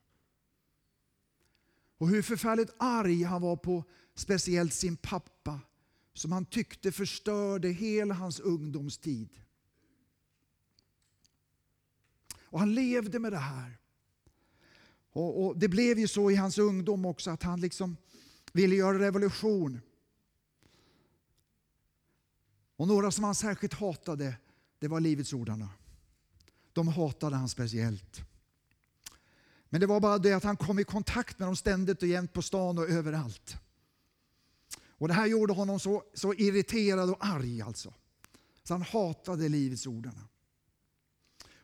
Och 1.97 2.09
hur 2.09 2.21
förfärligt 2.21 2.73
arg 2.77 3.23
han 3.23 3.41
var 3.41 3.55
på 3.55 3.83
speciellt 4.15 4.73
sin 4.73 4.97
pappa 4.97 5.59
som 6.13 6.31
han 6.31 6.45
tyckte 6.45 6.91
förstörde 6.91 7.67
hela 7.67 8.13
hans 8.13 8.39
ungdomstid. 8.39 9.29
Och 12.41 12.59
han 12.59 12.73
levde 12.73 13.19
med 13.19 13.31
det 13.31 13.37
här. 13.37 13.77
Och, 15.13 15.46
och, 15.46 15.58
Det 15.58 15.67
blev 15.67 16.00
ju 16.00 16.08
så 16.08 16.32
i 16.32 16.36
hans 16.36 16.58
ungdom 16.58 17.05
också 17.05 17.32
att 17.32 17.43
han 17.43 17.62
liksom 17.62 17.98
ville 18.53 18.75
göra 18.75 19.00
revolution. 19.00 19.82
Och 22.75 22.88
några 22.88 23.12
som 23.12 23.24
han 23.24 23.36
särskilt 23.36 23.74
hatade, 23.74 24.36
det 24.79 24.88
var 24.88 25.00
Livets 25.00 25.34
ordarna. 25.34 25.70
De 26.74 26.88
hatade 26.88 27.36
han 27.36 27.50
speciellt. 27.50 28.22
Men 29.70 29.82
det 29.82 29.88
var 29.88 30.00
bara 30.00 30.17
det 30.17 30.34
att 30.34 30.43
han 30.43 30.58
kom 30.58 30.79
i 30.79 30.84
kontakt 30.84 31.39
med 31.39 31.48
dem 31.48 31.55
ständigt 31.55 32.01
och 32.01 32.08
jämt 32.08 32.34
på 32.34 32.41
stan 32.41 32.77
och 32.77 32.89
överallt. 32.89 33.55
Och 34.86 35.08
Det 35.08 35.13
här 35.13 35.27
gjorde 35.27 35.53
honom 35.53 35.79
så, 35.79 36.03
så 36.13 36.34
irriterad 36.34 37.10
och 37.10 37.25
arg 37.25 37.62
alltså. 37.62 37.93
Så 38.63 38.74
han 38.74 38.82
hatade 38.82 39.50
Livets 39.50 39.88
ordarna. 39.88 40.27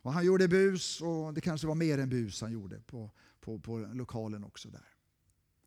Och 0.01 0.13
han 0.13 0.25
gjorde 0.25 0.47
bus, 0.47 1.01
och 1.01 1.33
det 1.33 1.41
kanske 1.41 1.67
var 1.67 1.75
mer 1.75 1.97
än 1.97 2.09
bus 2.09 2.41
han 2.41 2.51
gjorde 2.51 2.79
på, 2.79 3.11
på, 3.41 3.59
på 3.59 3.77
lokalen 3.77 4.43
också 4.43 4.69
där. 4.69 4.95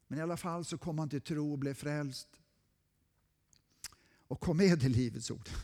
Men 0.07 0.19
i 0.19 0.23
alla 0.23 0.37
fall 0.37 0.65
så 0.65 0.79
kom 0.79 0.99
han 0.99 1.09
till 1.09 1.21
tro 1.21 1.53
och 1.53 1.59
blev 1.59 1.75
frälst. 1.75 2.41
Och 4.27 4.41
kom 4.41 4.57
med 4.57 4.83
i 4.83 4.89
Livets 4.89 5.31
ord. 5.31 5.49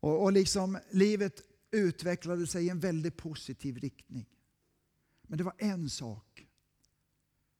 och, 0.00 0.22
och 0.22 0.32
liksom 0.32 0.78
livet 0.90 1.42
utvecklade 1.70 2.46
sig 2.46 2.66
i 2.66 2.68
en 2.68 2.80
väldigt 2.80 3.16
positiv 3.16 3.78
riktning. 3.78 4.26
Men 5.22 5.38
det 5.38 5.44
var 5.44 5.54
en 5.58 5.90
sak 5.90 6.46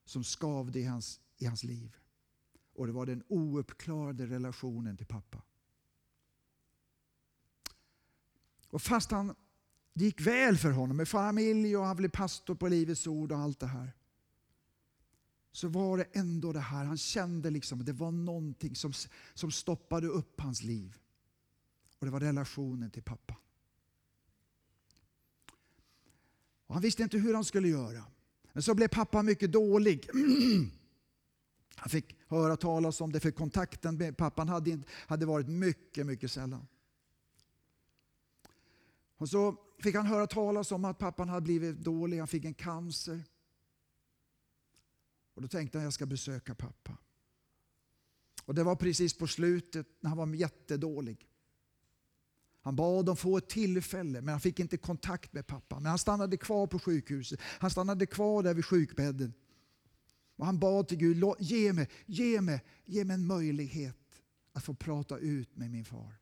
som 0.04 0.24
skavde 0.24 0.78
i 0.78 0.84
hans, 0.84 1.20
i 1.36 1.46
hans 1.46 1.64
liv. 1.64 1.96
Och 2.74 2.86
det 2.86 2.92
var 2.92 3.06
den 3.06 3.24
ouppklarade 3.28 4.26
relationen 4.26 4.96
till 4.96 5.06
pappa. 5.06 5.42
Och 8.68 8.82
fast 8.82 9.10
han, 9.10 9.34
det 9.94 10.04
gick 10.04 10.20
väl 10.20 10.58
för 10.58 10.70
honom 10.70 10.96
med 10.96 11.08
familj 11.08 11.76
och 11.76 11.84
han 11.84 11.96
blev 11.96 12.08
pastor 12.08 12.54
på 12.54 12.68
Livets 12.68 13.06
Ord 13.06 13.32
och 13.32 13.38
allt 13.38 13.60
det 13.60 13.66
här. 13.66 13.92
Så 15.52 15.68
var 15.68 15.98
det 15.98 16.04
ändå 16.12 16.52
det 16.52 16.60
här, 16.60 16.84
han 16.84 16.98
kände 16.98 17.50
liksom 17.50 17.80
att 17.80 17.86
det 17.86 17.92
var 17.92 18.10
någonting 18.10 18.76
som, 18.76 18.92
som 19.34 19.50
stoppade 19.50 20.06
upp 20.06 20.40
hans 20.40 20.62
liv. 20.62 20.98
Och 21.98 22.06
det 22.06 22.12
var 22.12 22.20
relationen 22.20 22.90
till 22.90 23.02
pappa. 23.02 23.36
Och 26.66 26.74
han 26.74 26.82
visste 26.82 27.02
inte 27.02 27.18
hur 27.18 27.34
han 27.34 27.44
skulle 27.44 27.68
göra. 27.68 28.04
Men 28.52 28.62
så 28.62 28.74
blev 28.74 28.88
pappa 28.88 29.22
mycket 29.22 29.52
dålig. 29.52 30.08
Han 31.76 31.90
fick 31.90 32.16
höra 32.28 32.56
talas 32.56 33.00
om 33.00 33.12
det 33.12 33.20
för 33.20 33.30
kontakten 33.30 33.96
med 33.96 34.16
pappan 34.16 34.48
hade, 34.48 34.78
hade 34.90 35.26
varit 35.26 35.48
mycket, 35.48 36.06
mycket 36.06 36.30
sällan. 36.30 36.66
Och 39.16 39.28
så 39.28 39.56
fick 39.84 39.94
han 39.94 40.06
höra 40.06 40.26
talas 40.26 40.72
om 40.72 40.84
att 40.84 40.98
pappan 40.98 41.28
hade 41.28 41.40
blivit 41.40 41.76
dålig, 41.76 42.18
han 42.18 42.28
fick 42.28 42.44
en 42.44 42.54
cancer. 42.54 43.24
Och 45.34 45.42
Då 45.42 45.48
tänkte 45.48 45.78
han 45.78 45.84
jag 45.84 45.92
ska 45.92 46.06
besöka 46.06 46.54
pappa. 46.54 46.96
Och 48.44 48.54
Det 48.54 48.62
var 48.62 48.76
precis 48.76 49.18
på 49.18 49.26
slutet 49.26 49.86
när 50.00 50.08
han 50.08 50.18
var 50.18 50.34
jättedålig. 50.34 51.28
Han 52.60 52.76
bad 52.76 53.08
om 53.08 53.16
få 53.16 53.36
ett 53.36 53.48
tillfälle, 53.48 54.20
men 54.20 54.28
han 54.28 54.40
fick 54.40 54.60
inte 54.60 54.76
kontakt 54.76 55.32
med 55.32 55.46
pappa. 55.46 55.80
Men 55.80 55.86
han 55.86 55.98
stannade 55.98 56.36
kvar 56.36 56.66
på 56.66 56.78
sjukhuset. 56.78 57.40
Han 57.42 57.70
stannade 57.70 58.06
kvar 58.06 58.42
där 58.42 58.54
vid 58.54 58.64
sjukbädden. 58.64 59.34
Och 60.36 60.46
han 60.46 60.58
bad 60.58 60.88
till 60.88 60.98
Gud, 60.98 61.24
ge 61.38 61.72
mig, 61.72 61.88
ge, 62.06 62.40
mig, 62.40 62.64
ge 62.84 63.04
mig 63.04 63.14
en 63.14 63.26
möjlighet 63.26 64.22
att 64.52 64.64
få 64.64 64.74
prata 64.74 65.18
ut 65.18 65.56
med 65.56 65.70
min 65.70 65.84
far 65.84 66.14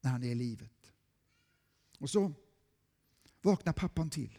när 0.00 0.10
han 0.10 0.22
är 0.22 0.30
i 0.30 0.34
livet. 0.34 0.92
Och 1.98 2.10
så 2.10 2.32
vaknar 3.40 3.72
pappan 3.72 4.10
till. 4.10 4.38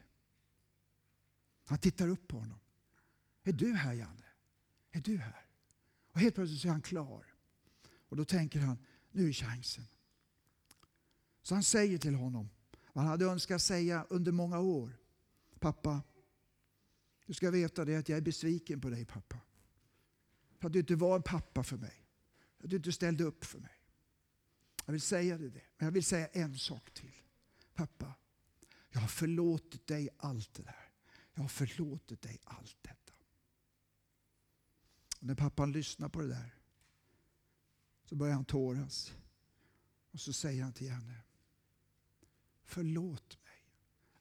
Han 1.65 1.77
tittar 1.77 2.07
upp 2.07 2.27
på 2.27 2.39
honom. 2.39 2.59
Är 3.43 3.53
du 3.53 3.73
här 3.73 3.93
Janne? 3.93 4.25
Är 4.91 5.01
du 5.01 5.17
här? 5.17 5.45
Och 6.11 6.19
helt 6.19 6.35
plötsligt 6.35 6.61
så 6.61 6.67
är 6.67 6.71
han 6.71 6.81
klar. 6.81 7.25
Och 8.09 8.17
då 8.17 8.25
tänker 8.25 8.59
han, 8.59 8.77
nu 9.11 9.29
är 9.29 9.33
chansen. 9.33 9.85
Så 11.41 11.53
han 11.53 11.63
säger 11.63 11.97
till 11.97 12.15
honom 12.15 12.49
vad 12.93 13.03
han 13.03 13.11
hade 13.11 13.25
önskat 13.25 13.61
säga 13.61 14.05
under 14.09 14.31
många 14.31 14.59
år. 14.59 14.97
Pappa, 15.59 16.03
du 17.25 17.33
ska 17.33 17.51
veta 17.51 17.85
det 17.85 17.95
att 17.95 18.09
jag 18.09 18.17
är 18.17 18.21
besviken 18.21 18.81
på 18.81 18.89
dig 18.89 19.05
pappa. 19.05 19.39
För 20.59 20.67
att 20.67 20.73
du 20.73 20.79
inte 20.79 20.95
var 20.95 21.15
en 21.15 21.23
pappa 21.23 21.63
för 21.63 21.77
mig. 21.77 22.05
För 22.57 22.63
att 22.63 22.69
du 22.69 22.75
inte 22.75 22.91
ställde 22.91 23.23
upp 23.23 23.45
för 23.45 23.59
mig. 23.59 23.79
Jag 24.85 24.91
vill 24.91 25.01
säga 25.01 25.37
dig 25.37 25.49
det, 25.49 25.63
men 25.77 25.85
jag 25.85 25.91
vill 25.91 26.03
säga 26.03 26.27
en 26.27 26.57
sak 26.57 26.91
till. 26.91 27.13
Pappa, 27.73 28.13
jag 28.89 28.99
har 28.99 29.07
förlåtit 29.07 29.87
dig 29.87 30.09
allt 30.17 30.53
det 30.53 30.63
där. 30.63 30.91
Jag 31.33 31.41
har 31.41 31.49
förlåtit 31.49 32.21
dig 32.21 32.39
allt 32.43 32.77
detta. 32.81 33.13
Och 35.19 35.23
när 35.23 35.35
pappan 35.35 35.71
lyssnar 35.71 36.09
på 36.09 36.21
det 36.21 36.27
där 36.27 36.55
så 38.05 38.15
börjar 38.15 38.35
han 38.35 38.45
tåras. 38.45 39.13
Och 40.11 40.19
så 40.19 40.33
säger 40.33 40.63
han 40.63 40.73
till 40.73 40.89
henne. 40.89 41.23
Förlåt 42.63 43.37
mig 43.43 43.65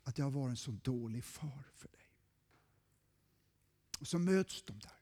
att 0.02 0.18
jag 0.18 0.26
har 0.26 0.30
varit 0.30 0.50
en 0.50 0.56
så 0.56 0.70
dålig 0.70 1.24
far 1.24 1.64
för 1.74 1.88
dig. 1.88 2.10
Och 3.98 4.08
så 4.08 4.18
möts 4.18 4.62
de 4.62 4.78
där. 4.78 4.98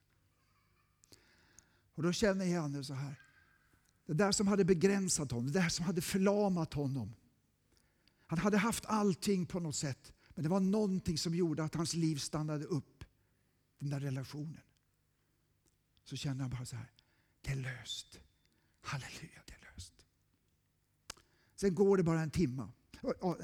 Och 1.94 2.02
då 2.02 2.12
känner 2.12 2.44
Janne 2.44 2.85
så 2.85 2.94
här. 2.94 3.20
Det 4.06 4.14
där 4.14 4.32
som 4.32 4.49
hade 4.49 4.64
begränsat 4.64 5.30
honom, 5.30 5.46
det 5.52 5.61
där 5.61 5.68
som 5.68 5.85
hade 5.85 6.00
förlamat 6.00 6.75
honom. 6.75 7.14
Han 8.26 8.38
hade 8.38 8.59
haft 8.59 8.87
allting 8.87 9.47
på 9.47 9.61
något 9.61 9.76
sätt. 9.76 10.12
Men 10.28 10.42
det 10.42 10.49
var 10.49 10.61
någonting 10.61 11.18
som 11.18 11.35
gjorde 11.35 11.64
att 11.64 11.75
hans 11.75 11.95
liv 11.95 12.16
stannade 12.16 12.64
upp. 12.64 13.04
Den 13.78 13.90
där 13.90 14.00
relationen. 14.00 14.61
Så 16.04 16.16
kände 16.16 16.45
han 16.45 16.50
bara 16.50 16.66
så 16.66 16.76
här. 16.76 16.92
Det 17.40 17.50
är 17.50 17.56
löst. 17.56 18.21
Halleluja, 18.80 19.42
det 19.47 19.52
är 19.52 19.73
löst. 19.73 20.06
Sen 21.56 21.75
går 21.75 21.97
det 21.97 22.02
bara 22.02 22.21
en 22.21 22.30
timme. 22.30 22.68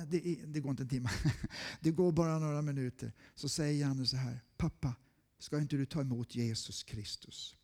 Det, 0.07 0.45
det, 0.47 0.61
går 0.61 0.71
inte 0.71 0.83
en 0.83 0.89
timme. 0.89 1.11
Det 1.81 1.91
går 1.91 2.13
bara 2.13 2.39
några 2.39 2.63
minuter. 2.63 3.13
Så 3.35 3.49
säger 3.49 3.87
han 3.87 4.07
så 4.07 4.17
här. 4.17 4.41
Pappa, 4.57 4.95
ska 5.39 5.59
inte 5.59 5.77
du 5.77 5.87
ta 5.87 6.01
emot 6.01 6.35
Jesus 6.35 6.83
Kristus? 6.83 7.57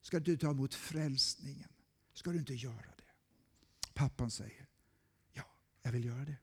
Ska 0.00 0.20
du 0.20 0.36
ta 0.36 0.50
emot 0.50 0.74
frälsningen? 0.74 1.68
Ska 2.14 2.30
du 2.30 2.38
inte 2.38 2.54
göra 2.54 2.94
det? 2.96 3.12
Pappan 3.94 4.30
säger, 4.30 4.68
ja, 5.32 5.44
jag 5.82 5.92
vill 5.92 6.04
göra 6.04 6.24
det. 6.24 6.36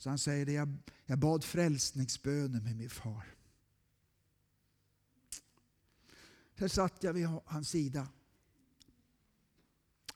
Så 0.00 0.08
han 0.08 0.18
säger 0.18 0.46
det, 0.46 0.52
jag, 0.52 0.78
jag 1.06 1.18
bad 1.18 1.44
frälsningsbönen 1.44 2.64
med 2.64 2.76
min 2.76 2.90
far. 2.90 3.34
Sen 6.58 6.68
satt 6.70 7.02
jag 7.02 7.12
vid 7.12 7.26
hans 7.26 7.68
sida. 7.68 8.08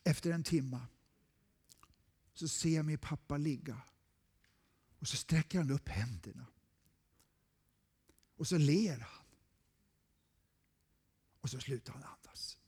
Efter 0.04 0.30
en 0.30 0.44
timme 0.44 0.80
så 2.34 2.48
ser 2.48 2.76
jag 2.76 2.84
min 2.84 2.98
pappa 2.98 3.36
ligga. 3.36 3.82
Och 4.98 5.08
så 5.08 5.16
sträcker 5.16 5.58
han 5.58 5.70
upp 5.70 5.88
händerna. 5.88 6.46
Och 8.36 8.48
så 8.48 8.58
ler 8.58 8.98
han. 8.98 9.24
Och 11.40 11.50
så 11.50 11.60
slutar 11.60 11.92
han 11.92 12.02
andas. 12.02 12.58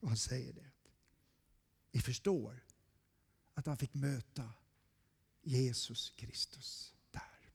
Och 0.00 0.08
han 0.08 0.16
säger 0.16 0.52
det. 0.52 0.70
Vi 1.90 2.00
förstår 2.00 2.64
att 3.54 3.66
han 3.66 3.76
fick 3.76 3.94
möta 3.94 4.50
Jesus 5.42 6.10
Kristus 6.10 6.94
där. 7.10 7.52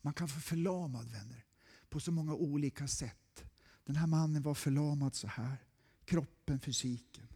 Man 0.00 0.14
kan 0.14 0.28
få 0.28 0.40
förlamad 0.40 1.10
vänner 1.10 1.44
på 1.88 2.00
så 2.00 2.12
många 2.12 2.34
olika 2.34 2.88
sätt. 2.88 3.44
Den 3.84 3.96
här 3.96 4.06
mannen 4.06 4.42
var 4.42 4.54
förlamad 4.54 5.14
så 5.14 5.26
här. 5.26 5.56
Kroppen, 6.04 6.60
fysiken. 6.60 7.26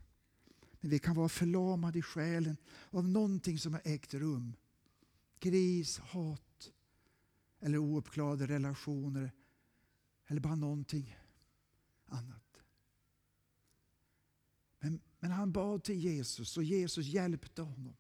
Men 0.81 0.91
vi 0.91 0.99
kan 0.99 1.15
vara 1.15 1.29
förlamade 1.29 1.99
i 1.99 2.03
själen 2.03 2.57
av 2.91 3.09
någonting 3.09 3.59
som 3.59 3.73
har 3.73 3.83
ägt 3.85 4.15
rum. 4.15 4.57
Kris, 5.39 5.99
hat 5.99 6.73
eller 7.61 7.79
ouppklarade 7.79 8.47
relationer 8.47 9.33
eller 10.27 10.41
bara 10.41 10.55
någonting 10.55 11.17
annat. 12.07 12.48
Men, 14.81 15.01
men 15.21 15.31
han 15.31 15.53
bad 15.53 15.85
till 15.85 15.99
Jesus 15.99 16.57
och 16.57 16.65
Jesus 16.65 17.07
hjälpte 17.07 17.63
honom. 17.63 17.97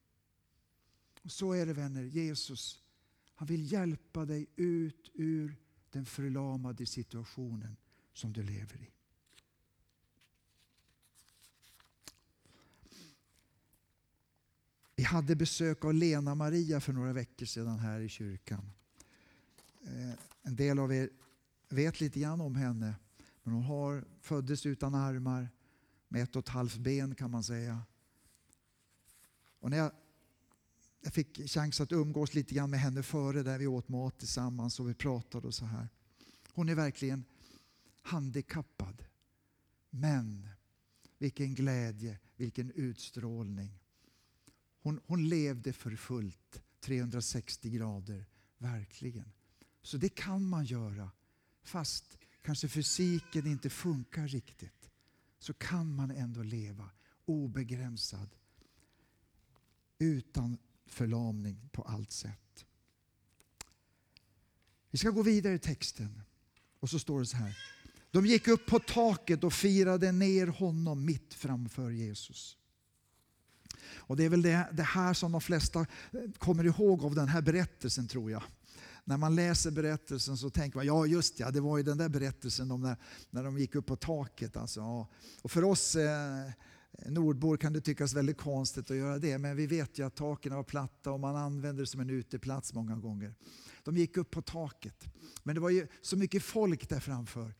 Och 1.23 1.33
så 1.33 1.53
är 1.53 1.67
det 1.67 1.73
vänner, 1.73 2.03
Jesus 2.03 2.83
han 3.38 3.49
vill 3.49 3.73
hjälpa 3.73 4.25
dig 4.25 4.47
ut 4.57 5.11
ur 5.14 5.57
den 5.91 6.07
förlamade 6.07 6.87
situationen 6.87 7.77
som 8.12 8.33
du 8.33 8.43
lever 8.43 8.77
i. 8.77 8.91
Vi 14.97 15.03
hade 15.03 15.37
besök 15.37 15.85
av 15.85 15.95
Lena 15.95 16.35
Maria 16.35 16.81
för 16.81 16.93
några 16.93 17.12
veckor 17.12 17.47
sedan 17.47 17.79
här 17.79 18.01
i 18.01 18.09
kyrkan. 18.09 18.73
Eh, 19.83 20.12
en 20.43 20.57
del 20.57 20.79
av 20.79 20.93
er 20.93 21.11
vet 21.69 22.01
lite 22.01 22.21
grann 22.21 22.41
om 22.41 22.55
henne. 22.57 22.95
Men 23.43 23.55
hon 23.55 23.62
har, 23.62 24.05
föddes 24.21 24.67
utan 24.67 24.95
armar, 24.95 25.49
med 26.09 26.23
ett 26.23 26.37
och 26.37 26.42
ett 26.42 26.49
halvt 26.49 26.77
ben 26.77 27.14
kan 27.14 27.31
man 27.31 27.44
säga. 27.44 27.83
Och 29.61 29.71
när 29.71 29.77
jag, 29.77 29.92
jag 31.01 31.12
fick 31.12 31.51
chans 31.51 31.81
att 31.81 31.92
umgås 31.92 32.35
lite 32.35 32.55
grann 32.55 32.71
med 32.71 32.81
henne 32.81 33.03
före 33.03 33.42
där 33.42 33.59
vi 33.59 33.66
åt 33.66 33.88
mat 33.88 34.18
tillsammans 34.18 34.81
och 34.81 34.88
vi 34.88 34.94
pratade 34.94 35.47
och 35.47 35.55
så 35.55 35.64
här. 35.64 35.88
Hon 36.53 36.68
är 36.68 36.75
verkligen 36.75 37.25
handikappad. 38.03 39.05
Men 39.90 40.49
vilken 41.18 41.55
glädje, 41.55 42.18
vilken 42.37 42.71
utstrålning. 42.71 43.79
Hon, 44.83 45.01
hon 45.07 45.29
levde 45.29 45.73
för 45.73 45.97
fullt 45.97 46.62
360 46.81 47.71
grader, 47.71 48.27
verkligen. 48.59 49.33
Så 49.83 49.97
det 49.97 50.09
kan 50.09 50.49
man 50.49 50.64
göra 50.64 51.11
fast 51.62 52.18
kanske 52.42 52.68
fysiken 52.68 53.47
inte 53.47 53.71
funkar 53.71 54.29
riktigt 54.29 54.78
så 55.38 55.55
kan 55.55 55.94
man 55.94 56.11
ändå 56.11 56.42
leva 56.42 56.90
obegränsad 57.24 58.29
utan 59.98 60.59
förlamning 60.87 61.68
på 61.72 61.83
allt 61.83 62.12
sätt. 62.12 62.64
Vi 64.90 64.98
ska 64.98 65.11
gå 65.11 65.22
vidare 65.22 65.55
i 65.55 65.59
texten. 65.59 66.22
Och 66.81 66.90
så 66.90 66.98
står 66.98 67.20
det 67.20 67.27
så 67.27 67.37
här. 67.37 67.59
De 68.11 68.27
gick 68.27 68.48
upp 68.48 68.66
på 68.66 68.79
taket 68.79 69.44
och 69.44 69.53
firade 69.53 70.12
ner 70.12 70.46
honom 70.46 71.05
mitt 71.05 71.35
framför 71.35 71.90
Jesus. 71.90 72.57
Och 73.81 74.16
Det 74.16 74.24
är 74.24 74.29
väl 74.29 74.42
det, 74.42 74.68
det 74.72 74.83
här 74.83 75.14
som 75.14 75.33
de 75.33 75.40
flesta 75.40 75.87
kommer 76.38 76.64
ihåg 76.64 77.05
av 77.05 77.14
den 77.14 77.29
här 77.29 77.42
berättelsen 77.42 78.09
tror 78.09 78.31
jag 78.31 78.42
när 79.09 79.16
man 79.16 79.35
läser 79.35 79.71
berättelsen 79.71 80.37
så 80.37 80.51
tänker 80.51 80.79
man, 80.79 80.87
ja 80.87 81.07
just 81.07 81.40
ja, 81.40 81.51
det 81.51 81.61
var 81.61 81.77
ju 81.77 81.83
den 81.83 81.99
där 81.99 82.09
berättelsen 82.09 82.71
om 82.71 82.81
när, 82.83 82.97
när 83.31 83.44
de 83.44 83.59
gick 83.59 83.75
upp 83.75 83.87
på 83.87 83.97
taket. 83.97 84.57
Alltså, 84.57 84.81
ja. 84.81 85.09
Och 85.42 85.51
för 85.51 85.64
oss 85.64 85.97
eh, 85.97 86.51
nordbor 87.07 87.57
kan 87.57 87.73
det 87.73 87.81
tyckas 87.81 88.14
väldigt 88.14 88.38
konstigt 88.38 88.90
att 88.90 88.97
göra 88.97 89.18
det, 89.18 89.38
men 89.38 89.57
vi 89.57 89.66
vet 89.66 89.99
ju 89.99 90.07
att 90.07 90.16
taken 90.16 90.55
var 90.55 90.62
platta 90.62 91.12
och 91.12 91.21
man 91.21 91.37
använder 91.37 91.83
det 91.83 91.87
som 91.87 92.01
en 92.01 92.11
uteplats 92.11 92.75
många 92.75 92.97
gånger. 92.97 93.35
De 93.85 93.97
gick 93.97 94.16
upp 94.16 94.31
på 94.31 94.42
taket, 94.42 95.05
men 95.42 95.55
det 95.55 95.61
var 95.61 95.71
ju 95.71 95.87
så 96.03 96.16
mycket 96.16 96.42
folk 96.42 96.88
där 96.88 97.01
framför. 97.01 97.55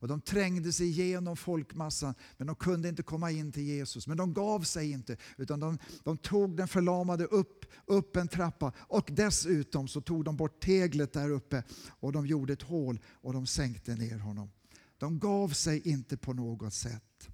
Och 0.00 0.08
de 0.08 0.20
trängde 0.20 0.72
sig 0.72 0.86
igenom 0.86 1.36
folkmassan 1.36 2.14
men 2.36 2.46
de 2.46 2.56
kunde 2.56 2.88
inte 2.88 3.02
komma 3.02 3.30
in 3.30 3.52
till 3.52 3.62
Jesus. 3.62 4.06
Men 4.06 4.16
de 4.16 4.34
gav 4.34 4.60
sig 4.60 4.90
inte 4.90 5.16
utan 5.36 5.60
de, 5.60 5.78
de 6.04 6.16
tog 6.16 6.56
den 6.56 6.68
förlamade 6.68 7.24
upp, 7.24 7.66
upp 7.86 8.16
en 8.16 8.28
trappa 8.28 8.72
och 8.78 9.10
dessutom 9.12 9.88
så 9.88 10.00
tog 10.00 10.24
de 10.24 10.36
bort 10.36 10.60
teglet 10.60 11.12
där 11.12 11.30
uppe 11.30 11.62
och 11.88 12.12
de 12.12 12.26
gjorde 12.26 12.52
ett 12.52 12.62
hål 12.62 13.00
och 13.06 13.32
de 13.32 13.46
sänkte 13.46 13.94
ner 13.94 14.18
honom. 14.18 14.50
De 14.98 15.18
gav 15.18 15.48
sig 15.48 15.88
inte 15.88 16.16
på 16.16 16.32
något 16.32 16.74
sätt. 16.74 17.28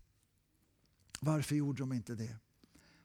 Varför 1.20 1.56
gjorde 1.56 1.82
de 1.82 1.92
inte 1.92 2.14
det? 2.14 2.36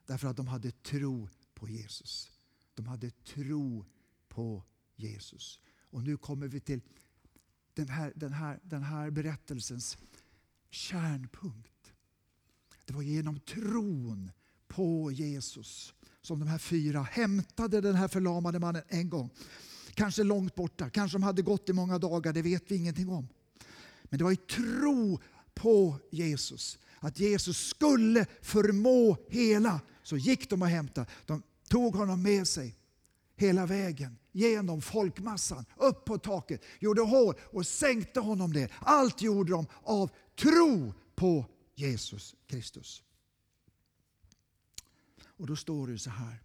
Därför 0.05 0.27
att 0.27 0.37
de 0.37 0.47
hade 0.47 0.71
tro 0.71 1.29
på 1.53 1.69
Jesus. 1.69 2.31
De 2.73 2.87
hade 2.87 3.09
tro 3.09 3.85
på 4.29 4.63
Jesus. 4.95 5.59
Och 5.89 6.03
nu 6.03 6.17
kommer 6.17 6.47
vi 6.47 6.59
till 6.59 6.81
den 7.73 7.89
här, 7.89 8.13
den 8.15 8.33
här, 8.33 8.59
den 8.63 8.83
här 8.83 9.09
berättelsens 9.09 9.97
kärnpunkt. 10.69 11.93
Det 12.85 12.93
var 12.93 13.01
genom 13.01 13.39
tron 13.39 14.31
på 14.67 15.11
Jesus 15.11 15.93
som 16.21 16.39
de 16.39 16.47
här 16.47 16.57
fyra 16.57 17.01
hämtade 17.01 17.81
den 17.81 17.95
här 17.95 18.07
förlamade 18.07 18.59
mannen 18.59 18.83
en 18.87 19.09
gång. 19.09 19.29
Kanske 19.93 20.23
långt 20.23 20.55
borta, 20.55 20.89
kanske 20.89 21.15
de 21.17 21.23
hade 21.23 21.41
gått 21.41 21.69
i 21.69 21.73
många 21.73 21.99
dagar, 21.99 22.33
det 22.33 22.41
vet 22.41 22.71
vi 22.71 22.75
ingenting 22.75 23.09
om. 23.09 23.27
Men 24.03 24.17
det 24.17 24.23
var 24.23 24.31
i 24.31 24.35
tro 24.35 25.19
på 25.53 25.99
Jesus, 26.11 26.79
att 26.99 27.19
Jesus 27.19 27.67
skulle 27.67 28.25
förmå 28.41 29.17
hela, 29.29 29.81
så 30.03 30.17
gick 30.17 30.49
de 30.49 30.61
och 30.61 30.67
hämtade. 30.67 31.07
De 31.25 31.43
tog 31.67 31.95
honom 31.95 32.21
med 32.21 32.47
sig 32.47 32.75
hela 33.35 33.65
vägen 33.65 34.17
genom 34.31 34.81
folkmassan, 34.81 35.65
upp 35.75 36.05
på 36.05 36.17
taket, 36.17 36.61
gjorde 36.79 37.01
hål 37.01 37.35
och 37.41 37.67
sänkte 37.67 38.19
honom 38.19 38.51
ner. 38.51 38.73
Allt 38.79 39.21
gjorde 39.21 39.51
de 39.51 39.67
av 39.83 40.09
tro 40.35 40.93
på 41.15 41.45
Jesus 41.75 42.35
Kristus. 42.47 43.03
Och 45.23 45.47
då 45.47 45.55
står 45.55 45.87
det 45.87 45.99
så 45.99 46.09
här. 46.09 46.43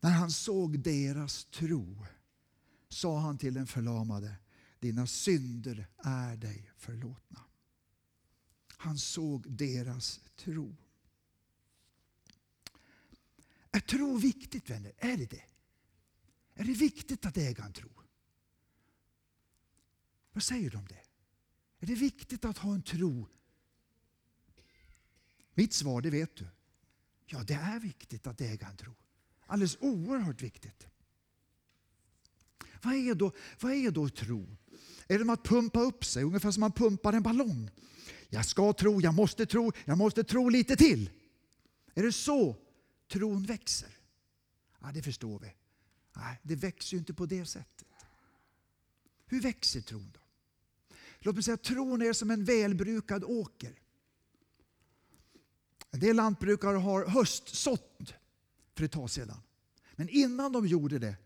När 0.00 0.10
han 0.10 0.30
såg 0.30 0.78
deras 0.80 1.44
tro 1.44 2.06
sa 2.88 3.18
han 3.18 3.38
till 3.38 3.54
den 3.54 3.66
förlamade, 3.66 4.34
dina 4.80 5.06
synder 5.06 5.86
är 5.96 6.36
dig 6.36 6.70
förlåtna. 6.76 7.44
Han 8.76 8.98
såg 8.98 9.52
deras 9.52 10.20
tro. 10.36 10.76
Är 13.70 13.80
tro 13.80 14.16
viktigt 14.16 14.70
vänner? 14.70 14.92
Är 14.98 15.16
det 15.16 15.26
det? 15.26 15.44
Är 16.58 16.64
det 16.64 16.72
viktigt 16.72 17.26
att 17.26 17.36
äga 17.36 17.64
en 17.64 17.72
tro? 17.72 17.90
Vad 20.32 20.42
säger 20.42 20.70
du 20.70 20.76
om 20.76 20.86
det? 20.86 21.02
Är 21.80 21.86
det 21.86 21.94
viktigt 21.94 22.44
att 22.44 22.58
ha 22.58 22.74
en 22.74 22.82
tro? 22.82 23.26
Mitt 25.54 25.72
svar, 25.72 26.00
det 26.00 26.10
vet 26.10 26.36
du. 26.36 26.46
Ja, 27.26 27.42
det 27.42 27.54
är 27.54 27.80
viktigt 27.80 28.26
att 28.26 28.40
äga 28.40 28.66
en 28.66 28.76
tro. 28.76 28.94
Alldeles 29.46 29.76
oerhört 29.80 30.42
viktigt. 30.42 30.86
Vad 32.82 32.94
är 32.94 33.14
då, 33.14 33.32
vad 33.60 33.72
är 33.72 33.90
då 33.90 34.08
tro? 34.08 34.56
Är 35.08 35.14
det 35.14 35.18
som 35.18 35.30
att 35.30 35.44
pumpa 35.44 35.80
upp 35.80 36.04
sig, 36.04 36.24
ungefär 36.24 36.50
som 36.50 36.60
man 36.60 36.72
pumpar 36.72 37.12
en 37.12 37.22
ballong? 37.22 37.70
Jag 38.28 38.46
ska 38.46 38.72
tro, 38.72 39.00
jag 39.00 39.14
måste 39.14 39.46
tro, 39.46 39.72
jag 39.84 39.98
måste 39.98 40.24
tro 40.24 40.48
lite 40.48 40.76
till. 40.76 41.10
Är 41.94 42.02
det 42.02 42.12
så 42.12 42.56
tron 43.08 43.42
växer? 43.42 43.96
Ja, 44.80 44.90
det 44.94 45.02
förstår 45.02 45.38
vi. 45.38 45.54
Nej, 46.18 46.40
det 46.42 46.56
växer 46.56 46.92
ju 46.92 46.98
inte 46.98 47.14
på 47.14 47.26
det 47.26 47.46
sättet. 47.46 47.86
Hur 49.26 49.40
växer 49.40 49.80
tron 49.80 50.10
då? 50.14 50.20
Låt 51.18 51.34
mig 51.34 51.44
säga 51.44 51.54
att 51.54 51.62
tron 51.62 52.02
är 52.02 52.12
som 52.12 52.30
en 52.30 52.44
välbrukad 52.44 53.24
åker. 53.24 53.78
En 55.90 56.00
del 56.00 56.16
lantbrukare 56.16 56.76
har 56.76 57.06
höstsått 57.06 58.14
för 58.74 58.84
ett 58.84 58.92
tag 58.92 59.10
sedan. 59.10 59.40
Men 59.96 60.08
innan 60.08 60.52
de 60.52 60.66
gjorde 60.66 60.98
det, 60.98 61.16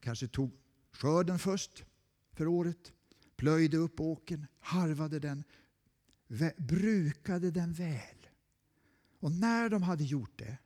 kanske 0.00 0.28
tog 0.28 0.52
skörden 0.92 1.38
först 1.38 1.84
för 2.32 2.46
året, 2.46 2.92
plöjde 3.36 3.76
upp 3.76 4.00
åkern, 4.00 4.46
harvade 4.60 5.18
den, 5.18 5.44
brukade 6.56 7.50
den 7.50 7.72
väl. 7.72 8.26
Och 9.18 9.32
när 9.32 9.68
de 9.68 9.82
hade 9.82 10.04
gjort 10.04 10.38
det, 10.38 10.58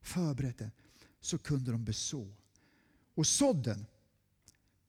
förberett 0.00 0.58
den, 0.58 0.70
så 1.20 1.38
kunde 1.38 1.72
de 1.72 1.84
beså. 1.84 2.34
Och 3.18 3.26
sådden, 3.26 3.86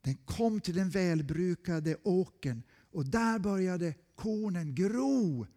den 0.02 0.16
kom 0.16 0.62
till 0.62 0.76
den 0.76 0.90
välbrukade 0.90 1.98
åkern 2.04 2.64
och 2.92 3.06
där 3.06 3.40
började 3.40 3.94
kornen 4.16 4.76
gro 4.76 5.48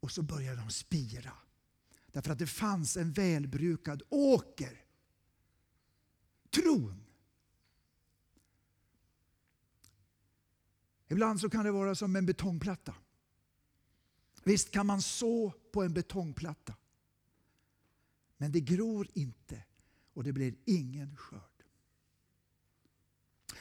och 0.00 0.10
så 0.10 0.22
började 0.22 0.60
de 0.60 0.70
spira. 0.70 1.32
Därför 2.12 2.32
att 2.32 2.38
det 2.38 2.46
fanns 2.46 2.96
en 2.96 3.12
välbrukad 3.12 4.02
åker. 4.08 4.84
Tron. 6.50 7.04
Ibland 11.08 11.40
så 11.40 11.50
kan 11.50 11.64
det 11.64 11.72
vara 11.72 11.94
som 11.94 12.16
en 12.16 12.26
betongplatta. 12.26 12.94
Visst 14.44 14.70
kan 14.70 14.86
man 14.86 15.02
så 15.02 15.50
på 15.72 15.82
en 15.82 15.94
betongplatta. 15.94 16.74
Men 18.36 18.52
det 18.52 18.60
gror 18.60 19.08
inte 19.14 19.64
och 20.12 20.24
det 20.24 20.32
blir 20.32 20.54
ingen 20.64 21.16
skörd. 21.16 21.51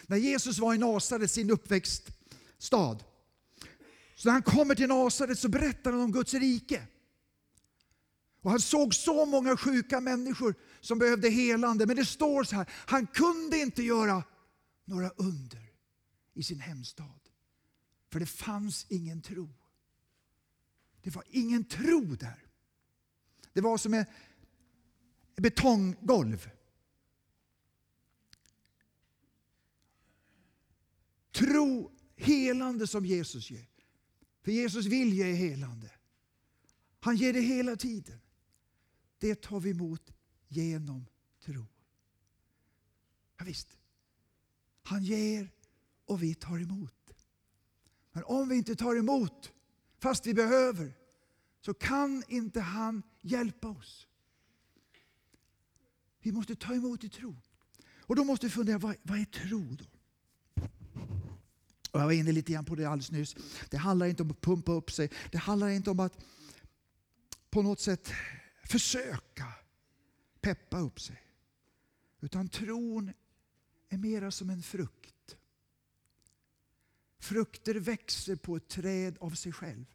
När 0.07 0.17
Jesus 0.17 0.59
var 0.59 0.73
i 0.73 0.77
Nasaret, 0.77 1.31
sin 1.31 1.51
uppväxtstad, 1.51 2.97
så 4.15 4.27
när 4.27 4.31
han 4.31 4.43
kommer 4.43 4.75
till 4.75 4.87
Nasaret 4.87 5.39
så 5.39 5.49
berättar 5.49 5.91
han 5.91 6.01
om 6.01 6.11
Guds 6.11 6.33
rike. 6.33 6.87
Och 8.41 8.51
han 8.51 8.59
såg 8.59 8.95
så 8.95 9.25
många 9.25 9.57
sjuka 9.57 10.01
människor 10.01 10.55
som 10.81 10.99
behövde 10.99 11.29
helande. 11.29 11.85
Men 11.85 11.95
det 11.95 12.05
står 12.05 12.43
så 12.43 12.55
här, 12.55 12.69
han 12.71 13.07
kunde 13.07 13.57
inte 13.57 13.83
göra 13.83 14.23
några 14.85 15.09
under 15.09 15.71
i 16.33 16.43
sin 16.43 16.59
hemstad. 16.59 17.19
För 18.11 18.19
det 18.19 18.25
fanns 18.25 18.85
ingen 18.89 19.21
tro. 19.21 19.49
Det 21.01 21.09
var 21.15 21.23
ingen 21.29 21.63
tro 21.63 22.01
där. 22.01 22.45
Det 23.53 23.61
var 23.61 23.77
som 23.77 23.93
ett 23.93 24.09
betonggolv. 25.35 26.49
Tro, 31.41 31.91
helande 32.15 32.87
som 32.87 33.05
Jesus 33.05 33.51
ger. 33.51 33.67
För 34.43 34.51
Jesus 34.51 34.85
vilja 34.85 35.27
är 35.27 35.33
helande. 35.33 35.91
Han 36.99 37.15
ger 37.15 37.33
det 37.33 37.41
hela 37.41 37.75
tiden. 37.75 38.19
Det 39.17 39.41
tar 39.41 39.59
vi 39.59 39.69
emot 39.69 40.13
genom 40.47 41.05
tro. 41.45 41.65
Ja, 43.37 43.45
visst. 43.45 43.77
Han 44.83 45.03
ger 45.03 45.51
och 46.05 46.23
vi 46.23 46.35
tar 46.35 46.59
emot. 46.59 47.13
Men 48.11 48.23
om 48.23 48.49
vi 48.49 48.55
inte 48.55 48.75
tar 48.75 48.95
emot, 48.95 49.51
fast 49.99 50.25
vi 50.25 50.33
behöver, 50.33 50.93
så 51.61 51.73
kan 51.73 52.23
inte 52.27 52.61
han 52.61 53.03
hjälpa 53.21 53.67
oss. 53.69 54.07
Vi 56.19 56.31
måste 56.31 56.55
ta 56.55 56.73
emot 56.73 57.03
i 57.03 57.09
tro. 57.09 57.35
Och 57.87 58.15
då 58.15 58.23
måste 58.23 58.45
vi 58.45 58.51
fundera, 58.51 58.77
vad, 58.77 58.95
vad 59.03 59.19
är 59.19 59.25
tro 59.25 59.75
då? 59.75 59.85
Och 61.91 61.99
jag 61.99 62.05
var 62.05 62.11
inne 62.11 62.31
lite 62.31 62.51
grann 62.51 62.65
på 62.65 62.75
det 62.75 62.85
alldeles 62.85 63.11
nyss. 63.11 63.35
Det 63.69 63.77
handlar 63.77 64.05
inte 64.05 64.23
om 64.23 64.31
att 64.31 64.41
pumpa 64.41 64.71
upp 64.71 64.91
sig. 64.91 65.09
Det 65.31 65.37
handlar 65.37 65.69
inte 65.69 65.91
om 65.91 65.99
att 65.99 66.13
på 67.49 67.61
något 67.61 67.79
sätt 67.79 68.11
försöka 68.65 69.53
peppa 70.41 70.79
upp 70.79 71.01
sig. 71.01 71.21
Utan 72.21 72.49
tron 72.49 73.11
är 73.89 73.97
mera 73.97 74.31
som 74.31 74.49
en 74.49 74.63
frukt. 74.63 75.35
Frukter 77.19 77.75
växer 77.75 78.35
på 78.35 78.55
ett 78.55 78.67
träd 78.67 79.17
av 79.19 79.31
sig 79.31 79.51
själv. 79.51 79.85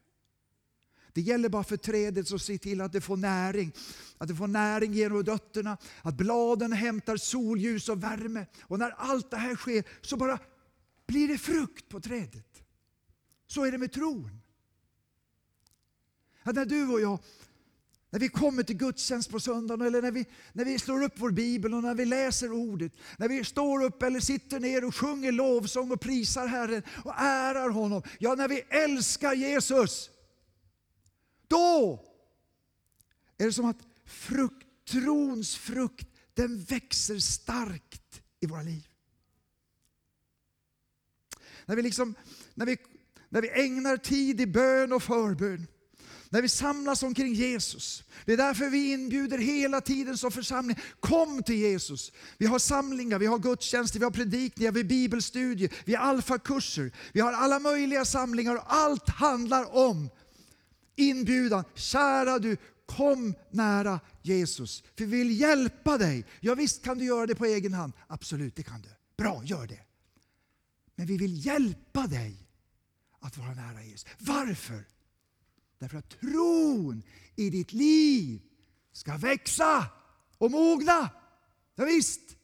Det 1.13 1.21
gäller 1.21 1.49
bara 1.49 1.65
för 1.65 1.77
trädet 1.77 2.33
att 2.33 2.43
se 2.43 2.59
till 2.59 2.81
att 2.81 2.93
det 2.93 3.01
får 3.01 3.17
näring. 3.17 3.73
Att 4.19 4.29
det 4.29 4.35
får 4.35 4.47
näring 4.47 4.93
genom 4.93 5.23
rötterna, 5.23 5.79
att 6.03 6.17
bladen 6.17 6.73
hämtar 6.73 7.17
solljus 7.17 7.89
och 7.89 8.03
värme. 8.03 8.47
Och 8.61 8.79
när 8.79 8.91
allt 8.91 9.31
det 9.31 9.37
här 9.37 9.57
sker 9.57 9.85
så 10.01 10.17
bara 10.17 10.39
blir 11.07 11.29
det 11.29 11.38
frukt 11.38 11.88
på 11.88 12.01
trädet. 12.01 12.62
Så 13.47 13.64
är 13.64 13.73
det 13.73 13.79
med 13.79 13.92
tron. 13.92 14.40
Att 16.42 16.55
när 16.55 16.64
du 16.64 16.88
och 16.88 17.01
jag 17.01 17.19
när 18.11 18.21
vi 18.21 18.29
kommer 18.29 18.62
till 18.62 18.77
gudstjänst 18.77 19.31
på 19.31 19.40
söndagen 19.40 19.87
eller 19.87 20.03
när 20.03 20.11
vi, 20.11 20.27
när 20.53 20.64
vi 20.64 20.79
slår 20.79 21.03
upp 21.03 21.12
vår 21.16 21.31
bibel 21.31 21.75
och 21.75 21.83
när 21.83 21.95
vi 21.95 22.05
läser 22.05 22.53
ordet. 22.53 22.92
När 23.19 23.29
vi 23.29 23.45
står 23.45 23.85
upp 23.85 24.03
eller 24.03 24.21
sitter 24.21 24.61
ner 24.61 24.85
och 24.85 24.95
sjunger 24.95 25.33
lovsång 25.33 25.90
och 25.90 26.01
prisar 26.01 26.47
Herren 26.47 26.83
och 27.05 27.14
ärar 27.16 27.69
honom. 27.69 28.03
Ja, 28.19 28.35
när 28.35 28.49
vi 28.49 28.61
älskar 28.61 29.35
Jesus. 29.35 30.11
Då 31.49 32.05
är 33.38 33.45
det 33.45 33.53
som 33.53 33.66
att 33.66 33.81
frukt, 34.05 34.66
trons 34.88 35.57
frukt 35.57 36.09
den 36.35 36.62
växer 36.62 37.19
starkt 37.19 38.23
i 38.40 38.47
våra 38.47 38.62
liv. 38.62 38.88
När 41.66 41.76
vi, 41.76 41.83
liksom, 41.83 42.14
när 42.55 42.66
vi, 42.66 42.76
när 43.29 43.42
vi 43.42 43.50
ägnar 43.50 43.96
tid 43.96 44.40
i 44.40 44.46
bön 44.46 44.92
och 44.92 45.02
förbön 45.02 45.66
när 46.31 46.42
vi 46.42 46.48
samlas 46.48 47.02
omkring 47.02 47.35
Jesus. 47.35 48.05
Det 48.24 48.33
är 48.33 48.37
därför 48.37 48.70
vi 48.70 48.92
inbjuder 48.92 49.38
hela 49.38 49.81
tiden 49.81 50.18
som 50.18 50.33
församling. 50.33 50.79
Kom 51.00 51.42
till 51.42 51.55
Jesus. 51.55 52.12
Vi 52.38 52.46
har 52.46 52.59
samlingar, 52.59 53.18
vi 53.18 53.26
har 53.26 53.38
gudstjänster, 53.38 53.98
vi 53.98 54.05
har 54.05 54.11
predikningar, 54.11 54.72
vi 54.72 54.81
har 54.81 54.88
bibelstudier, 54.88 55.72
vi 55.85 55.94
har 55.94 56.05
alfakurser. 56.05 56.92
Vi 57.12 57.20
har 57.20 57.33
alla 57.33 57.59
möjliga 57.59 58.05
samlingar 58.05 58.55
och 58.57 58.74
allt 58.74 59.09
handlar 59.09 59.76
om 59.76 60.11
inbjudan. 60.96 61.64
Kära 61.74 62.38
du, 62.38 62.57
kom 62.87 63.35
nära 63.50 64.00
Jesus. 64.22 64.83
För 64.98 65.05
vi 65.05 65.18
vill 65.18 65.40
hjälpa 65.40 65.98
dig. 65.98 66.26
Ja, 66.40 66.55
visst 66.55 66.85
kan 66.85 66.98
du 66.98 67.05
göra 67.05 67.26
det 67.26 67.35
på 67.35 67.44
egen 67.44 67.74
hand. 67.74 67.92
Absolut, 68.07 68.57
det 68.57 68.62
kan 68.62 68.81
du. 68.81 68.88
Bra, 69.18 69.42
gör 69.44 69.66
det. 69.66 69.86
Men 70.97 71.07
vi 71.07 71.17
vill 71.17 71.47
hjälpa 71.47 72.07
dig 72.07 72.49
att 73.21 73.37
vara 73.37 73.55
nära 73.55 73.85
Jesus. 73.85 74.07
Varför? 74.19 74.85
Därför 75.79 75.99
att 75.99 76.09
tron 76.21 77.03
i 77.37 77.51
ditt 77.51 77.73
liv 77.73 78.43
ska 78.93 79.17
växa 79.17 79.87
och 80.39 80.51
mogna. 80.51 81.11
Ja, 81.75 81.85
visst. 81.85 82.37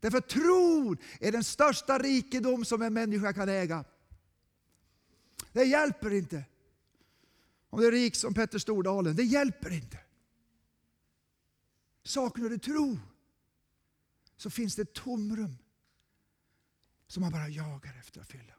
Därför 0.00 0.18
att 0.18 0.28
tron 0.28 0.96
är 1.20 1.32
den 1.32 1.44
största 1.44 1.98
rikedom 1.98 2.64
som 2.64 2.82
en 2.82 2.94
människa 2.94 3.32
kan 3.32 3.48
äga. 3.48 3.84
Det 5.52 5.64
hjälper 5.64 6.14
inte 6.14 6.44
om 7.70 7.80
du 7.80 7.86
är 7.86 7.92
rik 7.92 8.16
som 8.16 8.34
Petter 8.34 8.58
Stordalen. 8.58 9.16
Det 9.16 9.22
hjälper 9.22 9.72
inte. 9.72 9.98
Saknar 12.04 12.48
du 12.48 12.58
tro 12.58 12.98
så 14.36 14.50
finns 14.50 14.76
det 14.76 14.82
ett 14.82 14.94
tomrum 14.94 15.56
som 17.12 17.20
man 17.20 17.32
bara 17.32 17.48
jagar 17.48 17.94
efter 17.98 18.20
att 18.20 18.26
fylla. 18.26 18.54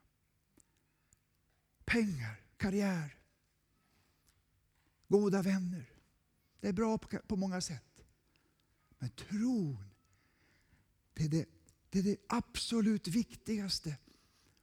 Pengar, 1.86 2.42
karriär, 2.58 3.18
goda 5.08 5.42
vänner. 5.42 5.90
Det 6.60 6.68
är 6.68 6.74
bra 6.74 6.98
på, 6.98 7.36
många 7.36 7.62
sätt. 7.62 8.06
Men 9.00 9.10
tron 9.10 9.90
Det 11.14 11.24
är 11.24 11.30
det, 11.30 11.46
det 11.90 12.00
är 12.00 12.04
det 12.04 12.18
absolut 12.30 13.08
viktigaste 13.08 13.98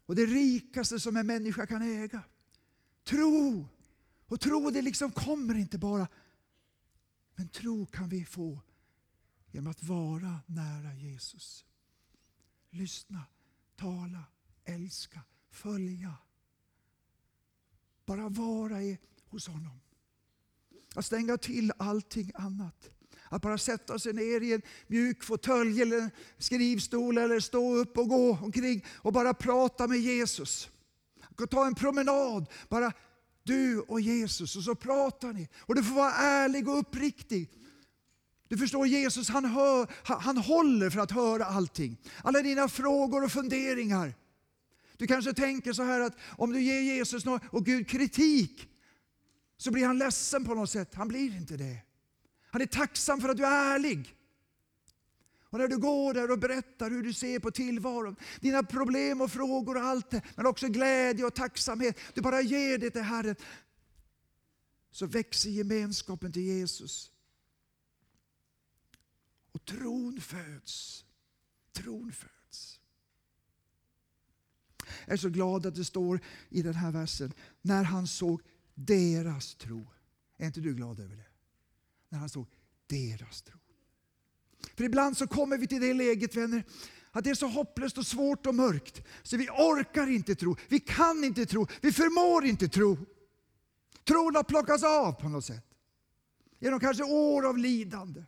och 0.06 0.14
det 0.14 0.26
rikaste 0.26 1.00
som 1.00 1.16
en 1.16 1.26
människa 1.26 1.66
kan 1.66 1.82
äga. 1.82 2.22
Tro! 3.04 3.68
Och 4.26 4.40
tro 4.40 4.70
det 4.70 4.82
liksom 4.82 5.12
kommer 5.12 5.54
inte 5.54 5.78
bara. 5.78 6.08
Men 7.34 7.48
tro 7.48 7.86
kan 7.86 8.08
vi 8.08 8.24
få 8.24 8.60
genom 9.50 9.70
att 9.70 9.82
vara 9.82 10.40
nära 10.46 10.94
Jesus. 10.94 11.64
Lyssna, 12.70 13.24
tala, 13.80 14.24
älska, 14.64 15.20
följa. 15.50 16.14
Bara 18.06 18.28
vara 18.28 18.82
i, 18.82 18.98
hos 19.28 19.46
honom. 19.46 19.80
Att 20.94 21.06
stänga 21.06 21.38
till 21.38 21.72
allting 21.76 22.32
annat. 22.34 22.90
Att 23.28 23.42
bara 23.42 23.58
sätta 23.58 23.98
sig 23.98 24.12
ner 24.12 24.40
i 24.40 24.52
en 24.52 24.62
mjuk 24.86 25.24
fåtölj 25.24 25.82
eller 25.82 25.98
en 25.98 26.10
skrivstol 26.38 27.18
eller 27.18 27.40
stå 27.40 27.76
upp 27.76 27.98
och 27.98 28.08
gå 28.08 28.38
omkring 28.42 28.84
och 28.96 29.12
bara 29.12 29.34
prata 29.34 29.86
med 29.86 29.98
Jesus. 29.98 30.70
Ta 31.50 31.66
en 31.66 31.74
promenad, 31.74 32.46
bara 32.68 32.92
du 33.42 33.80
och 33.80 34.00
Jesus 34.00 34.56
och 34.56 34.62
så 34.62 34.74
pratar 34.74 35.32
ni. 35.32 35.48
Och 35.58 35.74
du 35.74 35.84
får 35.84 35.94
vara 35.94 36.12
ärlig 36.12 36.68
och 36.68 36.78
uppriktig. 36.78 37.59
Du 38.50 38.56
förstår, 38.56 38.86
Jesus 38.86 39.28
han, 39.28 39.44
hör, 39.44 39.88
han 40.20 40.36
håller 40.36 40.90
för 40.90 41.00
att 41.00 41.10
höra 41.10 41.44
allting. 41.44 41.96
Alla 42.24 42.42
dina 42.42 42.68
frågor 42.68 43.24
och 43.24 43.32
funderingar. 43.32 44.14
Du 44.96 45.06
kanske 45.06 45.32
tänker 45.32 45.72
så 45.72 45.82
här 45.82 46.00
att 46.00 46.16
om 46.38 46.52
du 46.52 46.62
ger 46.62 46.80
Jesus 46.80 47.24
och 47.50 47.64
Gud 47.64 47.88
kritik 47.88 48.68
så 49.56 49.70
blir 49.70 49.86
han 49.86 49.98
ledsen 49.98 50.44
på 50.44 50.54
något 50.54 50.70
sätt. 50.70 50.94
Han 50.94 51.08
blir 51.08 51.36
inte 51.36 51.56
det. 51.56 51.78
Han 52.50 52.62
är 52.62 52.66
tacksam 52.66 53.20
för 53.20 53.28
att 53.28 53.36
du 53.36 53.46
är 53.46 53.74
ärlig. 53.74 54.14
Och 55.42 55.58
när 55.58 55.68
du 55.68 55.78
går 55.78 56.14
där 56.14 56.30
och 56.30 56.38
berättar 56.38 56.90
hur 56.90 57.02
du 57.02 57.12
ser 57.12 57.38
på 57.38 57.50
tillvaron, 57.50 58.16
dina 58.40 58.62
problem 58.62 59.20
och 59.20 59.32
frågor 59.32 59.76
och 59.76 59.82
allt 59.82 60.10
det, 60.10 60.22
men 60.36 60.46
också 60.46 60.68
glädje 60.68 61.24
och 61.24 61.34
tacksamhet. 61.34 61.98
Du 62.14 62.20
bara 62.20 62.40
ger 62.40 62.78
det 62.78 62.90
till 62.90 63.02
Herren. 63.02 63.36
Så 64.90 65.06
växer 65.06 65.50
gemenskapen 65.50 66.32
till 66.32 66.42
Jesus. 66.42 67.10
Och 69.52 69.64
tron 69.64 70.20
föds. 70.20 71.04
Tron 71.72 72.12
föds. 72.12 72.80
Jag 75.06 75.12
är 75.12 75.16
så 75.16 75.28
glad 75.28 75.66
att 75.66 75.74
det 75.74 75.84
står 75.84 76.20
i 76.48 76.62
den 76.62 76.74
här 76.74 76.92
versen, 76.92 77.32
när 77.62 77.84
han 77.84 78.06
såg 78.06 78.42
deras 78.74 79.54
tro. 79.54 79.86
Är 80.36 80.46
inte 80.46 80.60
du 80.60 80.74
glad 80.74 81.00
över 81.00 81.16
det? 81.16 81.26
När 82.08 82.18
han 82.18 82.28
såg 82.28 82.46
deras 82.86 83.42
tro. 83.42 83.58
För 84.76 84.84
ibland 84.84 85.16
så 85.16 85.26
kommer 85.26 85.58
vi 85.58 85.66
till 85.66 85.80
det 85.80 85.94
läget 85.94 86.36
vänner, 86.36 86.64
att 87.10 87.24
det 87.24 87.30
är 87.30 87.34
så 87.34 87.46
hopplöst 87.46 87.98
och 87.98 88.06
svårt 88.06 88.46
och 88.46 88.54
mörkt. 88.54 89.02
Så 89.22 89.36
vi 89.36 89.48
orkar 89.48 90.06
inte 90.06 90.34
tro, 90.34 90.56
vi 90.68 90.80
kan 90.80 91.24
inte 91.24 91.46
tro, 91.46 91.66
vi 91.80 91.92
förmår 91.92 92.44
inte 92.44 92.68
tro. 92.68 92.98
Tron 94.04 94.36
har 94.36 94.42
plockats 94.42 94.84
av 94.84 95.12
på 95.12 95.28
något 95.28 95.44
sätt. 95.44 95.64
Genom 96.58 96.80
kanske 96.80 97.04
år 97.04 97.46
av 97.46 97.58
lidande. 97.58 98.24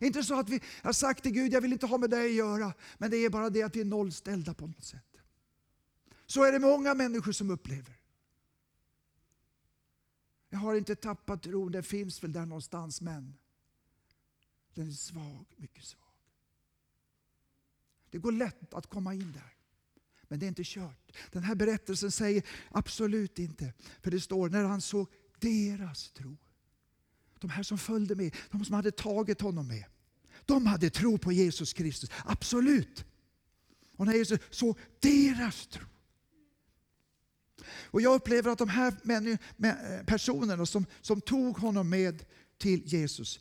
Inte 0.00 0.22
så 0.22 0.40
att 0.40 0.48
vi 0.48 0.60
har 0.82 0.92
sagt 0.92 1.22
till 1.22 1.32
Gud, 1.32 1.52
jag 1.52 1.60
vill 1.60 1.72
inte 1.72 1.86
ha 1.86 1.98
med 1.98 2.10
dig 2.10 2.26
att 2.26 2.34
göra. 2.34 2.74
Men 2.98 3.10
det 3.10 3.16
är 3.16 3.30
bara 3.30 3.50
det 3.50 3.62
att 3.62 3.76
vi 3.76 3.80
är 3.80 3.84
nollställda 3.84 4.54
på 4.54 4.66
något 4.66 4.84
sätt. 4.84 5.16
Så 6.26 6.44
är 6.44 6.52
det 6.52 6.58
många 6.58 6.94
människor 6.94 7.32
som 7.32 7.50
upplever. 7.50 7.96
Jag 10.48 10.58
har 10.58 10.74
inte 10.74 10.96
tappat 10.96 11.42
tron, 11.42 11.72
den 11.72 11.82
finns 11.82 12.22
väl 12.22 12.32
där 12.32 12.46
någonstans 12.46 13.00
men 13.00 13.34
den 14.74 14.88
är 14.88 14.92
svag, 14.92 15.46
mycket 15.56 15.84
svag. 15.84 16.02
Det 18.10 18.18
går 18.18 18.32
lätt 18.32 18.74
att 18.74 18.86
komma 18.86 19.14
in 19.14 19.32
där. 19.32 19.54
Men 20.22 20.38
det 20.38 20.46
är 20.46 20.48
inte 20.48 20.62
kört. 20.64 21.12
Den 21.32 21.42
här 21.42 21.54
berättelsen 21.54 22.10
säger 22.10 22.42
absolut 22.70 23.38
inte. 23.38 23.72
För 24.02 24.10
det 24.10 24.20
står 24.20 24.48
när 24.48 24.64
han 24.64 24.80
såg 24.80 25.08
deras 25.38 26.10
tro. 26.10 26.36
De 27.40 27.50
här 27.50 27.62
som 27.62 27.78
följde 27.78 28.14
med, 28.14 28.34
de 28.50 28.64
som 28.64 28.74
hade 28.74 28.90
tagit 28.90 29.40
honom 29.40 29.68
med. 29.68 29.84
De 30.46 30.66
hade 30.66 30.90
tro 30.90 31.18
på 31.18 31.32
Jesus 31.32 31.72
Kristus, 31.72 32.10
absolut. 32.24 33.04
Och 33.96 34.06
när 34.06 34.14
Jesus 34.14 34.40
såg 34.50 34.78
deras 35.00 35.66
tro. 35.66 35.86
Och 37.66 38.00
jag 38.00 38.14
upplever 38.14 38.50
att 38.50 38.58
de 38.58 38.68
här 38.68 40.04
personerna 40.04 40.66
som, 40.66 40.86
som 41.00 41.20
tog 41.20 41.58
honom 41.58 41.88
med 41.88 42.24
till 42.58 42.82
Jesus, 42.86 43.40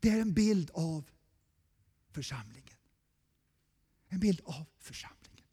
det 0.00 0.08
är 0.08 0.20
en 0.20 0.32
bild 0.32 0.70
av 0.74 1.04
församlingen. 2.12 2.76
En 4.08 4.20
bild 4.20 4.40
av 4.44 4.66
församlingen. 4.78 5.46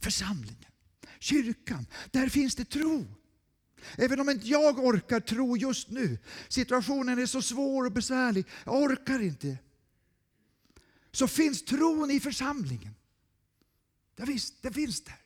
Församlingen, 0.00 0.70
kyrkan, 1.18 1.86
där 2.10 2.28
finns 2.28 2.54
det 2.54 2.64
tro. 2.64 3.06
Även 3.98 4.20
om 4.20 4.30
inte 4.30 4.48
jag 4.48 4.78
orkar 4.78 5.20
tro 5.20 5.56
just 5.56 5.90
nu, 5.90 6.18
situationen 6.48 7.18
är 7.18 7.26
så 7.26 7.42
svår 7.42 7.86
och 7.86 7.92
besvärlig, 7.92 8.46
jag 8.64 8.74
orkar 8.82 9.22
inte. 9.22 9.58
Så 11.12 11.28
finns 11.28 11.64
tron 11.64 12.10
i 12.10 12.20
församlingen. 12.20 12.94
Ja, 14.16 14.24
visst, 14.24 14.62
det 14.62 14.72
finns 14.72 15.00
där. 15.00 15.24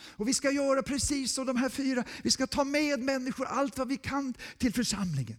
Och 0.00 0.28
vi 0.28 0.34
ska 0.34 0.50
göra 0.50 0.82
precis 0.82 1.32
som 1.32 1.46
de 1.46 1.56
här 1.56 1.68
fyra. 1.68 2.04
Vi 2.22 2.30
ska 2.30 2.46
ta 2.46 2.64
med 2.64 3.00
människor 3.00 3.46
allt 3.46 3.78
vad 3.78 3.88
vi 3.88 3.96
kan 3.96 4.34
till 4.58 4.72
församlingen. 4.72 5.36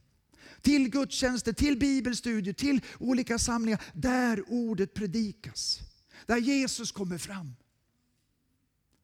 Till 0.61 0.89
gudstjänster, 0.89 1.53
till 1.53 1.79
bibelstudier, 1.79 2.53
till 2.53 2.81
olika 2.99 3.39
samlingar 3.39 3.83
där 3.93 4.43
ordet 4.47 4.93
predikas. 4.93 5.79
Där 6.25 6.37
Jesus 6.37 6.91
kommer 6.91 7.17
fram. 7.17 7.55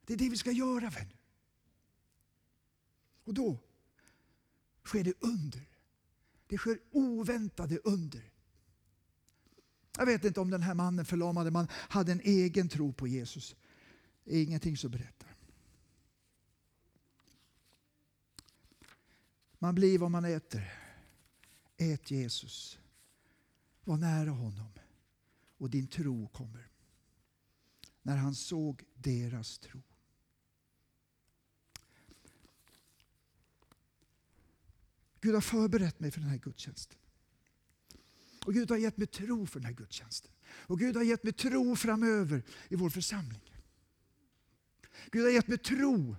Det 0.06 0.14
är 0.14 0.18
det 0.18 0.30
vi 0.30 0.38
ska 0.38 0.52
göra 0.52 0.90
vänner. 0.90 1.16
Och 3.26 3.34
då 3.34 3.60
sker 4.84 5.04
det 5.04 5.14
under. 5.20 5.68
Det 6.48 6.58
sker 6.58 6.80
oväntade 6.92 7.78
under. 7.78 8.32
Jag 9.98 10.06
vet 10.06 10.24
inte 10.24 10.40
om 10.40 10.50
den 10.50 10.62
här 10.62 10.74
mannen, 10.74 11.06
förlamade 11.06 11.52
man, 11.52 11.68
hade 11.72 12.12
en 12.12 12.22
egen 12.24 12.70
tro 12.70 12.94
på 12.94 13.08
Jesus. 13.08 13.56
Det 14.24 14.36
är 14.36 14.44
ingenting 14.44 14.78
som 14.78 14.92
berättar. 14.92 15.36
Man 19.60 19.76
blir 19.76 20.00
vad 20.00 20.12
man 20.12 20.26
äter. 20.26 20.74
Ät 21.78 22.12
Jesus. 22.12 22.80
Var 23.84 23.98
nära 23.98 24.30
honom 24.30 24.72
och 25.58 25.70
din 25.70 25.88
tro 25.88 26.28
kommer. 26.28 26.70
När 28.02 28.18
han 28.18 28.36
såg 28.36 28.84
deras 28.94 29.60
tro. 29.60 29.82
Gud 35.26 35.34
har 35.34 35.42
förberett 35.42 36.00
mig 36.00 36.12
för 36.12 36.20
den 36.20 36.30
här 36.30 36.38
gudstjänsten. 36.38 36.98
Och 38.46 38.54
Gud 38.54 38.70
har 38.70 38.78
gett 38.78 38.98
mig 38.98 39.08
tro 39.08 39.46
för 39.46 39.60
den 39.60 39.66
här 39.66 39.74
gudstjänsten. 39.74 40.32
Och 40.46 40.80
Gud 40.80 40.96
har 40.96 41.04
gett 41.04 41.24
mig 41.24 41.34
tro 41.34 41.76
framöver 41.76 42.44
i 42.70 42.76
vår 42.76 42.90
församling. 42.90 43.42
Gud 45.12 45.24
har 45.24 45.30
gett 45.30 45.48
mig 45.48 45.58
tro 45.58 46.16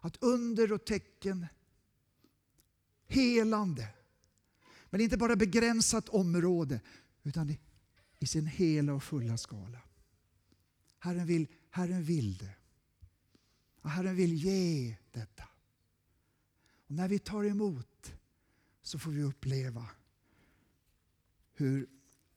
att 0.00 0.22
under 0.22 0.72
och 0.72 0.84
tecken 0.84 1.46
helande. 3.06 3.88
Men 4.90 5.00
inte 5.00 5.16
bara 5.16 5.36
begränsat 5.36 6.08
område, 6.08 6.80
utan 7.22 7.50
i, 7.50 7.58
i 8.18 8.26
sin 8.26 8.46
hela 8.46 8.94
och 8.94 9.02
fulla 9.02 9.36
skala. 9.36 9.78
Herren 10.98 11.26
vill, 11.26 11.46
Herren 11.70 12.02
vill 12.02 12.36
det. 12.36 12.54
Och 13.80 13.90
Herren 13.90 14.16
vill 14.16 14.34
ge 14.34 14.96
detta. 15.12 15.44
Och 16.86 16.94
när 16.94 17.08
vi 17.08 17.18
tar 17.18 17.44
emot 17.44 17.89
så 18.90 18.98
får 18.98 19.10
vi 19.10 19.22
uppleva 19.22 19.86
hur, 21.52 21.86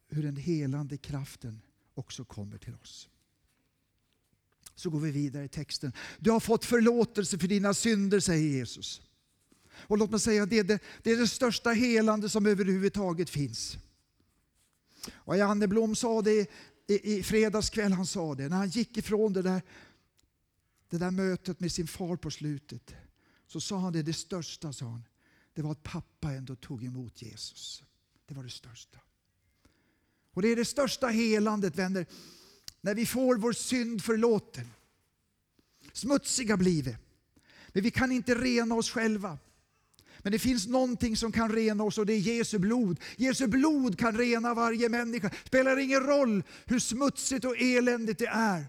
hur 0.07 0.23
den 0.23 0.35
helande 0.35 0.97
kraften 0.97 1.61
också 1.93 2.25
kommer 2.25 2.57
till 2.57 2.75
oss. 2.75 3.09
Så 4.75 4.89
går 4.89 4.99
vi 4.99 5.11
vidare 5.11 5.45
i 5.45 5.49
texten. 5.49 5.93
Du 6.19 6.31
har 6.31 6.39
fått 6.39 6.65
förlåtelse 6.65 7.37
för 7.37 7.47
dina 7.47 7.73
synder, 7.73 8.19
säger 8.19 8.49
Jesus. 8.49 9.01
Och 9.71 9.97
låt 9.97 10.11
mig 10.11 10.19
säga, 10.19 10.45
det 10.45 10.59
är 10.59 10.63
det, 10.63 10.83
det, 11.03 11.11
är 11.11 11.17
det 11.17 11.27
största 11.27 11.69
helande 11.71 12.29
som 12.29 12.45
överhuvudtaget 12.45 13.29
finns. 13.29 13.77
Och 15.11 15.37
Janne 15.37 15.67
Blom 15.67 15.95
sa 15.95 16.21
det 16.21 16.51
i, 16.87 17.17
i 17.17 17.23
fredagskväll, 17.23 17.91
han 17.93 18.07
sa 18.07 18.35
det, 18.35 18.49
när 18.49 18.57
han 18.57 18.69
gick 18.69 18.97
ifrån 18.97 19.33
det 19.33 19.41
där, 19.41 19.61
det 20.89 20.97
där 20.97 21.11
mötet 21.11 21.59
med 21.59 21.71
sin 21.71 21.87
far 21.87 22.15
på 22.15 22.31
slutet. 22.31 22.93
Så 23.47 23.61
sa 23.61 23.77
han 23.77 23.93
det, 23.93 24.01
det 24.03 24.13
största 24.13 24.73
sa 24.73 24.85
han, 24.85 25.03
det 25.53 25.61
var 25.61 25.71
att 25.71 25.83
pappa 25.83 26.31
ändå 26.31 26.55
tog 26.55 26.83
emot 26.83 27.21
Jesus. 27.21 27.83
Det 28.25 28.33
var 28.33 28.43
det 28.43 28.49
största. 28.49 28.99
Och 30.33 30.41
det 30.41 30.47
är 30.47 30.55
det 30.55 30.65
största 30.65 31.07
helandet 31.07 31.75
vänner, 31.75 32.05
när 32.81 32.95
vi 32.95 33.05
får 33.05 33.37
vår 33.37 33.53
synd 33.53 34.03
förlåten. 34.03 34.69
Smutsiga 35.93 36.57
blir 36.57 36.83
vi, 36.83 36.97
men 37.67 37.83
vi 37.83 37.91
kan 37.91 38.11
inte 38.11 38.35
rena 38.35 38.75
oss 38.75 38.89
själva. 38.89 39.37
Men 40.23 40.31
det 40.31 40.39
finns 40.39 40.67
någonting 40.67 41.17
som 41.17 41.31
kan 41.31 41.51
rena 41.51 41.83
oss 41.83 41.97
och 41.97 42.05
det 42.05 42.13
är 42.13 42.19
Jesu 42.19 42.59
blod. 42.59 42.99
Jesu 43.17 43.47
blod 43.47 43.99
kan 43.99 44.17
rena 44.17 44.53
varje 44.53 44.89
människa. 44.89 45.29
Det 45.29 45.47
spelar 45.47 45.77
ingen 45.77 45.99
roll 45.99 46.43
hur 46.65 46.79
smutsigt 46.79 47.45
och 47.45 47.57
eländigt 47.57 48.19
det 48.19 48.27
är. 48.27 48.65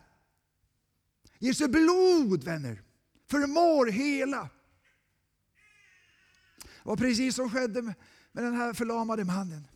Jesu 1.38 1.68
blod, 1.68 2.44
vänner, 2.44 2.82
förmår 3.26 3.86
hela. 3.86 4.48
Det 6.84 6.88
var 6.88 6.96
precis 6.96 7.34
som 7.34 7.50
skedde 7.50 7.82
med 7.82 7.94
den 8.44 8.54
här 8.54 8.72
förlamade 8.74 9.24
mannen. 9.24 9.66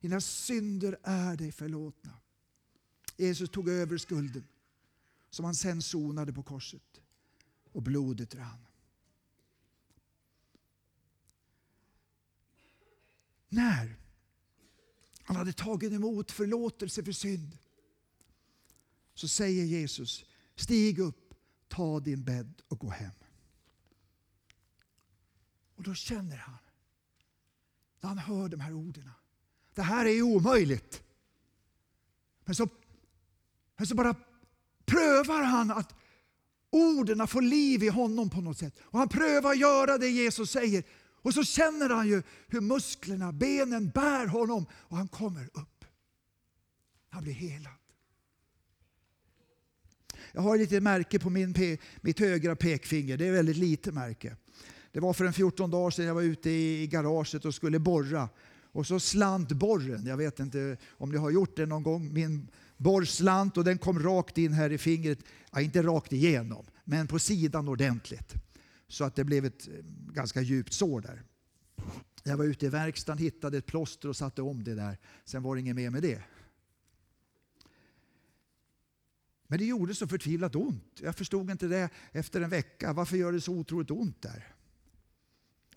Dina 0.00 0.20
synder 0.20 0.98
är 1.02 1.36
dig 1.36 1.52
förlåtna. 1.52 2.12
Jesus 3.16 3.50
tog 3.50 3.68
över 3.68 3.98
skulden 3.98 4.48
som 5.30 5.44
han 5.44 5.54
sen 5.54 5.82
sonade 5.82 6.32
på 6.32 6.42
korset 6.42 7.00
och 7.72 7.82
blodet 7.82 8.34
rann. 8.34 8.66
När 13.48 13.96
han 15.22 15.36
hade 15.36 15.52
tagit 15.52 15.92
emot 15.92 16.30
förlåtelse 16.30 17.04
för 17.04 17.12
synd 17.12 17.58
så 19.14 19.28
säger 19.28 19.64
Jesus, 19.64 20.24
stig 20.56 20.98
upp, 20.98 21.34
ta 21.68 22.00
din 22.00 22.24
bädd 22.24 22.62
och 22.68 22.78
gå 22.78 22.90
hem. 22.90 23.17
Och 25.78 25.84
då 25.84 25.94
känner 25.94 26.36
han, 26.36 26.58
när 28.00 28.08
han 28.08 28.18
hör 28.18 28.48
de 28.48 28.60
här 28.60 28.72
orden, 28.72 29.10
det 29.74 29.82
här 29.82 30.06
är 30.06 30.22
omöjligt. 30.22 31.02
Men 32.44 32.54
så, 32.54 32.68
men 33.76 33.86
så 33.86 33.94
bara 33.94 34.14
prövar 34.84 35.42
han 35.42 35.70
att 35.70 35.94
orden 36.70 37.28
får 37.28 37.42
liv 37.42 37.82
i 37.82 37.88
honom 37.88 38.30
på 38.30 38.40
något 38.40 38.58
sätt. 38.58 38.74
Och 38.80 38.98
han 38.98 39.08
prövar 39.08 39.50
att 39.50 39.58
göra 39.58 39.98
det 39.98 40.08
Jesus 40.08 40.50
säger. 40.50 40.84
Och 41.22 41.34
så 41.34 41.44
känner 41.44 41.90
han 41.90 42.08
ju 42.08 42.22
hur 42.48 42.60
musklerna, 42.60 43.32
benen 43.32 43.90
bär 43.90 44.26
honom 44.26 44.66
och 44.72 44.96
han 44.96 45.08
kommer 45.08 45.44
upp. 45.44 45.84
Han 47.08 47.22
blir 47.22 47.34
helad. 47.34 47.72
Jag 50.32 50.40
har 50.40 50.54
ett 50.54 50.60
litet 50.60 50.82
märke 50.82 51.18
på 51.18 51.30
min, 51.30 51.78
mitt 52.00 52.18
högra 52.18 52.56
pekfinger. 52.56 53.16
Det 53.16 53.24
är 53.24 53.28
ett 53.28 53.38
väldigt 53.38 53.56
litet 53.56 53.94
märke. 53.94 54.36
Det 54.98 55.02
var 55.02 55.12
för 55.12 55.24
en 55.24 55.32
14 55.32 55.70
dagar 55.70 55.90
sedan 55.90 56.04
jag 56.04 56.14
var 56.14 56.22
ute 56.22 56.50
i 56.50 56.86
garaget 56.86 57.44
och 57.44 57.54
skulle 57.54 57.78
borra. 57.78 58.28
Och 58.72 58.86
så 58.86 59.00
slant 59.00 59.52
borren. 59.52 60.06
Jag 60.06 60.16
vet 60.16 60.40
inte 60.40 60.76
om 60.90 61.10
ni 61.10 61.16
har 61.18 61.30
gjort 61.30 61.56
det 61.56 61.66
någon 61.66 61.82
gång. 61.82 62.12
Min 62.12 62.50
borr 62.76 63.04
slant 63.04 63.56
och 63.56 63.64
den 63.64 63.78
kom 63.78 63.98
rakt 63.98 64.38
in 64.38 64.52
här 64.52 64.72
i 64.72 64.78
fingret. 64.78 65.18
Ja, 65.52 65.60
inte 65.60 65.82
rakt 65.82 66.12
igenom, 66.12 66.66
men 66.84 67.06
på 67.06 67.18
sidan 67.18 67.68
ordentligt. 67.68 68.34
Så 68.88 69.04
att 69.04 69.14
det 69.14 69.24
blev 69.24 69.44
ett 69.44 69.68
eh, 69.68 69.74
ganska 70.14 70.40
djupt 70.40 70.72
sår 70.72 71.00
där. 71.00 71.22
Jag 72.22 72.36
var 72.36 72.44
ute 72.44 72.66
i 72.66 72.68
verkstaden, 72.68 73.18
hittade 73.18 73.58
ett 73.58 73.66
plåster 73.66 74.08
och 74.08 74.16
satte 74.16 74.42
om 74.42 74.64
det 74.64 74.74
där. 74.74 74.98
Sen 75.24 75.42
var 75.42 75.54
det 75.54 75.60
inget 75.60 75.76
mer 75.76 75.90
med 75.90 76.02
det. 76.02 76.22
Men 79.46 79.58
det 79.58 79.64
gjorde 79.64 79.94
så 79.94 80.08
förtvivlat 80.08 80.54
ont. 80.54 81.00
Jag 81.00 81.16
förstod 81.16 81.50
inte 81.50 81.66
det 81.66 81.90
efter 82.12 82.40
en 82.40 82.50
vecka. 82.50 82.92
Varför 82.92 83.16
gör 83.16 83.32
det 83.32 83.40
så 83.40 83.52
otroligt 83.52 83.90
ont 83.90 84.22
där? 84.22 84.54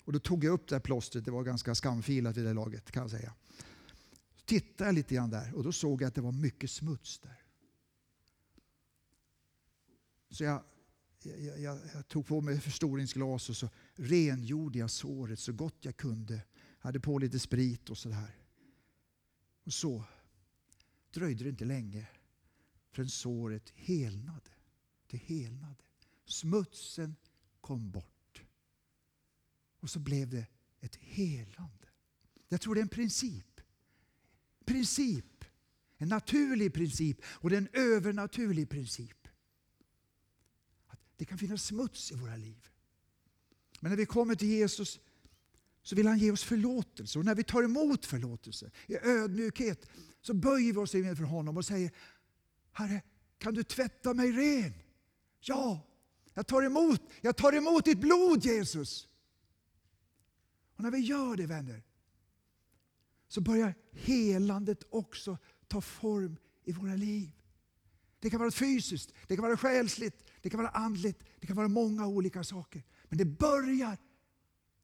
Och 0.04 0.12
då 0.12 0.18
tog 0.18 0.44
jag 0.44 0.52
upp 0.52 0.68
det 0.68 0.74
här 0.74 0.80
plåstret. 0.80 1.24
Det 1.24 1.30
var 1.30 1.44
ganska 1.44 1.74
skamfilat 1.74 2.36
vid 2.36 2.44
det 2.44 2.52
laget 2.52 2.90
kan 2.90 3.02
jag 3.02 3.10
säga. 3.10 3.34
Så 4.36 4.44
tittade 4.44 4.88
jag 4.88 4.94
lite 4.94 5.14
grann 5.14 5.30
där 5.30 5.54
och 5.54 5.64
då 5.64 5.72
såg 5.72 6.02
jag 6.02 6.08
att 6.08 6.14
det 6.14 6.20
var 6.20 6.32
mycket 6.32 6.70
smuts 6.70 7.18
där. 7.18 7.42
Så 10.30 10.44
jag, 10.44 10.62
jag, 11.22 11.60
jag, 11.60 11.78
jag 11.94 12.08
tog 12.08 12.26
på 12.26 12.40
mig 12.40 12.60
förstoringsglas 12.60 13.48
och 13.48 13.56
så 13.56 13.68
rengjorde 13.94 14.78
jag 14.78 14.90
såret 14.90 15.38
så 15.38 15.52
gott 15.52 15.84
jag 15.84 15.96
kunde. 15.96 16.34
Jag 16.34 16.42
hade 16.78 17.00
på 17.00 17.18
lite 17.18 17.38
sprit 17.38 17.90
och 17.90 17.98
sådär. 17.98 18.36
Och 19.64 19.72
så 19.72 20.04
dröjde 21.10 21.44
det 21.44 21.50
inte 21.50 21.64
länge 21.64 22.06
förrän 22.90 23.08
såret 23.08 23.72
helnade. 23.74 24.50
Det 25.06 25.16
helnade. 25.16 25.82
Smutsen 26.24 27.16
kom 27.60 27.90
bort. 27.90 28.11
Och 29.82 29.90
så 29.90 29.98
blev 29.98 30.30
det 30.30 30.46
ett 30.80 30.96
helande. 30.96 31.88
Jag 32.48 32.60
tror 32.60 32.74
det 32.74 32.80
är 32.80 32.82
en 32.82 32.88
princip. 32.88 33.60
Princip. 34.64 35.44
En 35.96 36.08
naturlig 36.08 36.74
princip 36.74 37.18
och 37.24 37.50
det 37.50 37.56
är 37.56 37.60
en 37.60 37.68
övernaturlig 37.72 38.70
princip. 38.70 39.28
Att 40.86 40.98
det 41.16 41.24
kan 41.24 41.38
finnas 41.38 41.64
smuts 41.64 42.12
i 42.12 42.14
våra 42.14 42.36
liv. 42.36 42.68
Men 43.80 43.90
när 43.90 43.96
vi 43.96 44.06
kommer 44.06 44.34
till 44.34 44.48
Jesus 44.48 45.00
så 45.82 45.96
vill 45.96 46.06
han 46.06 46.18
ge 46.18 46.30
oss 46.30 46.44
förlåtelse. 46.44 47.18
Och 47.18 47.24
när 47.24 47.34
vi 47.34 47.44
tar 47.44 47.62
emot 47.62 48.06
förlåtelse 48.06 48.70
i 48.86 48.96
ödmjukhet 48.96 49.88
så 50.20 50.34
böjer 50.34 50.72
vi 50.72 50.78
oss 50.78 50.94
inför 50.94 51.24
honom 51.24 51.56
och 51.56 51.64
säger 51.64 51.90
Herre, 52.72 53.02
kan 53.38 53.54
du 53.54 53.64
tvätta 53.64 54.14
mig 54.14 54.32
ren? 54.32 54.72
Ja, 55.40 55.86
jag 56.34 56.46
tar 56.46 56.62
emot, 56.62 57.00
jag 57.20 57.36
tar 57.36 57.52
emot 57.52 57.84
ditt 57.84 58.00
blod 58.00 58.44
Jesus. 58.44 59.08
Och 60.76 60.82
när 60.82 60.90
vi 60.90 60.98
gör 60.98 61.36
det 61.36 61.46
vänner, 61.46 61.82
så 63.28 63.40
börjar 63.40 63.74
helandet 63.92 64.82
också 64.90 65.38
ta 65.68 65.80
form 65.80 66.36
i 66.64 66.72
våra 66.72 66.94
liv. 66.94 67.30
Det 68.20 68.30
kan 68.30 68.40
vara 68.40 68.50
fysiskt, 68.50 69.12
det 69.28 69.36
kan 69.36 69.42
vara 69.42 69.56
själsligt, 69.56 70.24
det 70.42 70.50
kan 70.50 70.60
vara 70.60 70.70
andligt, 70.70 71.24
det 71.40 71.46
kan 71.46 71.56
vara 71.56 71.68
många 71.68 72.06
olika 72.06 72.44
saker. 72.44 72.82
Men 73.08 73.18
det 73.18 73.24
börjar 73.24 73.98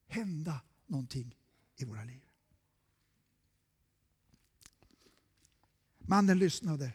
hända 0.07 0.61
någonting 0.87 1.37
i 1.77 1.85
våra 1.85 2.05
liv. 2.05 2.23
Mannen 5.99 6.39
lyssnade 6.39 6.93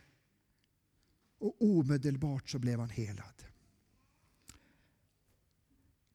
och 1.38 1.62
omedelbart 1.62 2.50
så 2.50 2.60
blev 2.60 2.80
han 2.80 2.90
helad. 2.90 3.53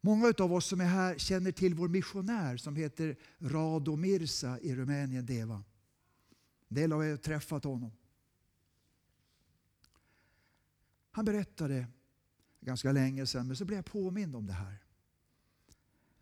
Många 0.01 0.35
av 0.39 0.53
oss 0.53 0.67
som 0.67 0.81
är 0.81 0.85
här 0.85 1.19
känner 1.19 1.53
till 1.53 1.75
vår 1.75 1.89
missionär 1.89 2.57
som 2.57 2.77
heter 2.77 3.17
Rado 3.39 3.97
Mirza 3.97 4.61
i 4.61 4.75
Rumänien, 4.75 5.27
Deva. 5.27 5.65
En 6.69 6.75
del 6.75 6.93
av 6.93 7.05
er 7.05 7.11
har 7.11 7.17
träffat 7.17 7.65
honom. 7.65 7.93
Han 11.11 11.25
berättade 11.25 11.87
ganska 12.61 12.93
länge 12.93 13.27
sedan, 13.27 13.47
men 13.47 13.57
så 13.57 13.65
blev 13.65 13.79
jag 13.79 13.87
påmind 13.87 14.37
om 14.37 14.47
det 14.47 14.53
här. 14.53 14.79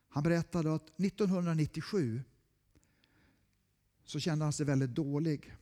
Han 0.08 0.22
berättade 0.22 0.74
att 0.74 1.00
1997 1.00 2.22
så 4.04 4.20
kände 4.20 4.44
han 4.44 4.52
sig 4.52 4.66
väldigt 4.66 4.94
dålig. 4.94 5.56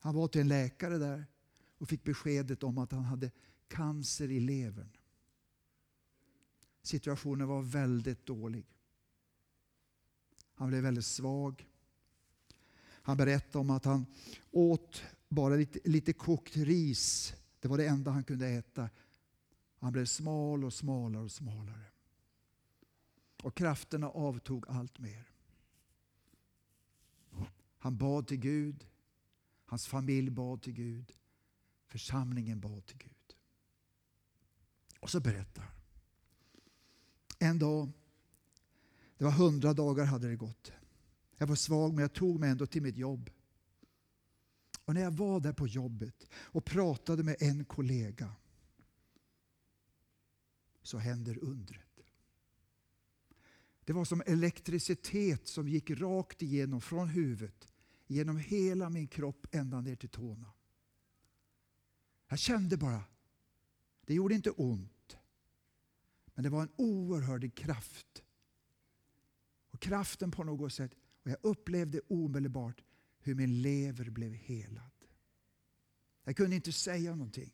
Han 0.00 0.14
var 0.14 0.28
till 0.28 0.40
en 0.40 0.48
läkare 0.48 0.98
där 0.98 1.26
och 1.78 1.88
fick 1.88 2.04
beskedet 2.04 2.62
om 2.62 2.78
att 2.78 2.92
han 2.92 3.04
hade 3.04 3.30
cancer 3.68 4.30
i 4.30 4.40
levern. 4.40 4.95
Situationen 6.86 7.48
var 7.48 7.62
väldigt 7.62 8.26
dålig. 8.26 8.66
Han 10.54 10.68
blev 10.68 10.82
väldigt 10.82 11.06
svag. 11.06 11.68
Han 12.82 13.16
berättade 13.16 13.58
om 13.58 13.70
att 13.70 13.84
han 13.84 14.06
åt 14.50 15.02
bara 15.28 15.54
lite, 15.54 15.78
lite 15.84 16.12
kokt 16.12 16.56
ris. 16.56 17.34
Det 17.60 17.68
var 17.68 17.78
det 17.78 17.86
enda 17.86 18.10
han 18.10 18.24
kunde 18.24 18.48
äta. 18.48 18.90
Han 19.78 19.92
blev 19.92 20.04
smal 20.04 20.64
och 20.64 20.74
smalare 20.74 21.22
och 21.22 21.32
smalare. 21.32 21.84
Och 23.42 23.54
krafterna 23.54 24.08
avtog 24.08 24.64
allt 24.68 24.98
mer. 24.98 25.32
Han 27.78 27.96
bad 27.96 28.26
till 28.26 28.40
Gud. 28.40 28.86
Hans 29.64 29.86
familj 29.86 30.30
bad 30.30 30.62
till 30.62 30.72
Gud. 30.72 31.12
Församlingen 31.86 32.60
bad 32.60 32.86
till 32.86 32.98
Gud. 32.98 33.36
Och 35.00 35.10
så 35.10 35.20
berättar 35.20 35.62
han. 35.62 35.75
En 37.46 37.58
dag, 37.58 37.92
det 39.18 39.24
var 39.24 39.32
hundra 39.32 39.74
dagar 39.74 40.04
hade 40.04 40.28
det 40.28 40.36
gått. 40.36 40.72
Jag 41.36 41.46
var 41.46 41.56
svag 41.56 41.94
men 41.94 42.02
jag 42.02 42.12
tog 42.12 42.40
mig 42.40 42.50
ändå 42.50 42.66
till 42.66 42.82
mitt 42.82 42.96
jobb. 42.96 43.30
Och 44.84 44.94
när 44.94 45.00
jag 45.00 45.10
var 45.10 45.40
där 45.40 45.52
på 45.52 45.66
jobbet 45.66 46.28
och 46.34 46.64
pratade 46.64 47.22
med 47.22 47.36
en 47.38 47.64
kollega 47.64 48.32
så 50.82 50.98
händer 50.98 51.44
undret. 51.44 52.00
Det 53.84 53.92
var 53.92 54.04
som 54.04 54.22
elektricitet 54.26 55.48
som 55.48 55.68
gick 55.68 55.90
rakt 55.90 56.42
igenom 56.42 56.80
från 56.80 57.08
huvudet 57.08 57.68
genom 58.06 58.36
hela 58.36 58.90
min 58.90 59.08
kropp 59.08 59.46
ända 59.50 59.80
ner 59.80 59.96
till 59.96 60.08
tårna. 60.08 60.52
Jag 62.28 62.38
kände 62.38 62.76
bara, 62.76 63.04
det 64.00 64.14
gjorde 64.14 64.34
inte 64.34 64.50
ont. 64.50 64.95
Men 66.36 66.42
det 66.42 66.50
var 66.50 66.62
en 66.62 66.72
oerhörd 66.76 67.54
kraft. 67.54 68.24
Och 69.70 69.80
kraften 69.80 70.30
på 70.30 70.44
något 70.44 70.72
sätt, 70.72 70.94
och 71.22 71.30
jag 71.30 71.38
upplevde 71.42 72.00
omedelbart 72.08 72.82
hur 73.18 73.34
min 73.34 73.62
lever 73.62 74.10
blev 74.10 74.32
helad. 74.32 74.90
Jag 76.24 76.36
kunde 76.36 76.56
inte 76.56 76.72
säga 76.72 77.14
någonting. 77.14 77.52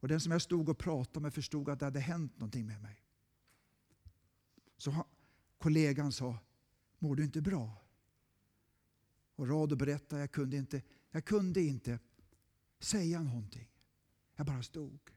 Och 0.00 0.08
den 0.08 0.20
som 0.20 0.32
jag 0.32 0.42
stod 0.42 0.68
och 0.68 0.78
pratade 0.78 1.20
med 1.20 1.34
förstod 1.34 1.68
att 1.68 1.78
det 1.78 1.84
hade 1.84 2.00
hänt 2.00 2.38
någonting 2.38 2.66
med 2.66 2.82
mig. 2.82 3.04
Så 4.76 5.06
kollegan 5.58 6.12
sa, 6.12 6.38
mår 6.98 7.16
du 7.16 7.24
inte 7.24 7.40
bra? 7.40 7.82
Och 9.34 9.48
Rado 9.48 9.76
berättade, 9.76 10.20
jag 10.20 10.32
kunde 10.32 10.56
inte, 10.56 10.82
jag 11.10 11.24
kunde 11.24 11.62
inte 11.62 11.98
säga 12.78 13.22
någonting. 13.22 13.68
Jag 14.36 14.46
bara 14.46 14.62
stod. 14.62 15.15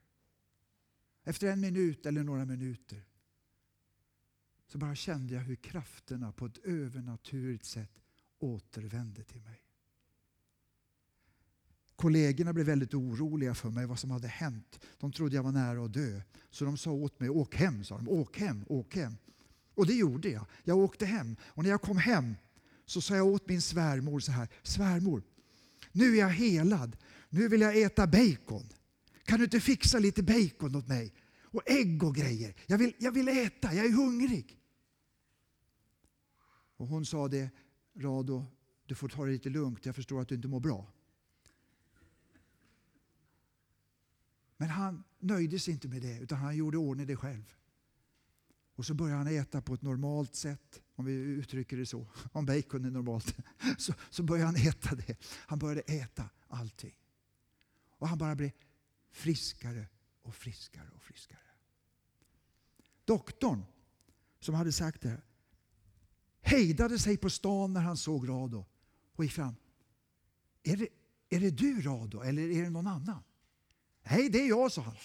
Efter 1.23 1.47
en 1.47 1.59
minut 1.59 2.05
eller 2.05 2.23
några 2.23 2.45
minuter 2.45 3.03
så 4.67 4.77
bara 4.77 4.95
kände 4.95 5.33
jag 5.33 5.41
hur 5.41 5.55
krafterna 5.55 6.31
på 6.31 6.45
ett 6.45 6.57
övernaturligt 6.57 7.65
sätt 7.65 7.91
återvände 8.39 9.23
till 9.23 9.41
mig. 9.41 9.63
Kollegorna 11.95 12.53
blev 12.53 12.65
väldigt 12.65 12.93
oroliga 12.93 13.55
för 13.55 13.69
mig, 13.69 13.85
vad 13.85 13.99
som 13.99 14.11
hade 14.11 14.27
hänt. 14.27 14.79
De 14.97 15.11
trodde 15.11 15.35
jag 15.35 15.43
var 15.43 15.51
nära 15.51 15.85
att 15.85 15.93
dö. 15.93 16.21
Så 16.49 16.65
de 16.65 16.77
sa 16.77 16.91
åt 16.91 17.19
mig, 17.19 17.29
åk 17.29 17.55
hem, 17.55 17.83
sa 17.83 17.97
de. 17.97 18.09
Åk 18.09 18.37
hem, 18.37 18.65
åk 18.67 18.95
hem. 18.95 19.17
Och 19.73 19.85
det 19.85 19.93
gjorde 19.93 20.29
jag. 20.29 20.45
Jag 20.63 20.77
åkte 20.77 21.05
hem. 21.05 21.35
Och 21.41 21.63
när 21.63 21.69
jag 21.69 21.81
kom 21.81 21.97
hem 21.97 22.35
så 22.85 23.01
sa 23.01 23.15
jag 23.15 23.27
åt 23.27 23.47
min 23.47 23.61
svärmor 23.61 24.19
så 24.19 24.31
här, 24.31 24.47
svärmor, 24.63 25.23
nu 25.91 26.13
är 26.13 26.19
jag 26.19 26.29
helad. 26.29 26.97
Nu 27.29 27.47
vill 27.47 27.61
jag 27.61 27.81
äta 27.81 28.07
bacon. 28.07 28.69
Kan 29.29 29.37
du 29.37 29.43
inte 29.43 29.59
fixa 29.59 29.99
lite 29.99 30.23
bacon 30.23 30.75
åt 30.75 30.87
mig? 30.87 31.13
Och 31.43 31.61
ägg 31.65 32.03
och 32.03 32.15
grejer. 32.15 32.55
Jag 32.67 32.77
vill, 32.77 32.93
jag 32.99 33.11
vill 33.11 33.27
äta, 33.27 33.73
jag 33.73 33.85
är 33.85 33.91
hungrig. 33.91 34.59
Och 36.77 36.87
hon 36.87 37.05
sa 37.05 37.27
det, 37.27 37.49
Rado, 37.95 38.45
du 38.85 38.95
får 38.95 39.09
ta 39.09 39.25
det 39.25 39.31
lite 39.31 39.49
lugnt, 39.49 39.85
jag 39.85 39.95
förstår 39.95 40.21
att 40.21 40.27
du 40.27 40.35
inte 40.35 40.47
mår 40.47 40.59
bra. 40.59 40.93
Men 44.57 44.69
han 44.69 45.03
nöjde 45.19 45.59
sig 45.59 45.73
inte 45.73 45.87
med 45.87 46.01
det, 46.01 46.19
utan 46.19 46.37
han 46.37 46.57
gjorde 46.57 46.77
ordning 46.77 47.07
det 47.07 47.15
själv. 47.15 47.53
Och 48.75 48.85
så 48.85 48.93
började 48.93 49.17
han 49.17 49.27
äta 49.27 49.61
på 49.61 49.73
ett 49.73 49.81
normalt 49.81 50.35
sätt, 50.35 50.81
om 50.95 51.05
vi 51.05 51.13
uttrycker 51.13 51.77
det 51.77 51.85
så. 51.85 52.07
Om 52.31 52.45
bacon 52.45 52.85
är 52.85 52.91
normalt. 52.91 53.35
Så, 53.77 53.93
så 54.09 54.23
började 54.23 54.45
han 54.45 54.55
äta 54.55 54.95
det. 54.95 55.15
Han 55.25 55.59
började 55.59 55.81
äta 55.81 56.29
allting. 56.47 56.95
Och 57.89 58.07
han 58.07 58.17
bara 58.17 58.35
blev 58.35 58.51
friskare 59.11 59.87
och 60.21 60.35
friskare 60.35 60.89
och 60.95 61.03
friskare. 61.03 61.39
Doktorn 63.05 63.63
som 64.39 64.55
hade 64.55 64.71
sagt 64.71 65.01
det 65.01 65.21
hejdade 66.41 66.99
sig 66.99 67.17
på 67.17 67.29
stan 67.29 67.73
när 67.73 67.81
han 67.81 67.97
såg 67.97 68.29
Rado 68.29 68.65
och 69.15 69.23
gick 69.23 69.33
fram. 69.33 69.55
Är 70.63 70.77
det, 70.77 70.87
är 71.29 71.39
det 71.39 71.49
du 71.49 71.81
Rado 71.81 72.21
eller 72.21 72.49
är 72.49 72.63
det 72.63 72.69
någon 72.69 72.87
annan? 72.87 73.23
Nej, 74.03 74.29
det 74.29 74.41
är 74.41 74.47
jag, 74.47 74.71
sa 74.71 74.81
han. 74.81 74.95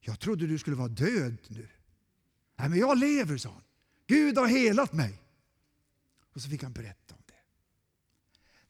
Jag 0.00 0.20
trodde 0.20 0.46
du 0.46 0.58
skulle 0.58 0.76
vara 0.76 0.88
död 0.88 1.38
nu. 1.48 1.68
Nej, 2.56 2.68
men 2.68 2.78
jag 2.78 2.98
lever, 2.98 3.36
sa 3.36 3.50
han. 3.50 3.62
Gud 4.06 4.38
har 4.38 4.46
helat 4.46 4.92
mig. 4.92 5.22
Och 6.18 6.42
så 6.42 6.48
fick 6.48 6.62
han 6.62 6.72
berätta 6.72 7.14
om 7.14 7.22
det. 7.26 7.34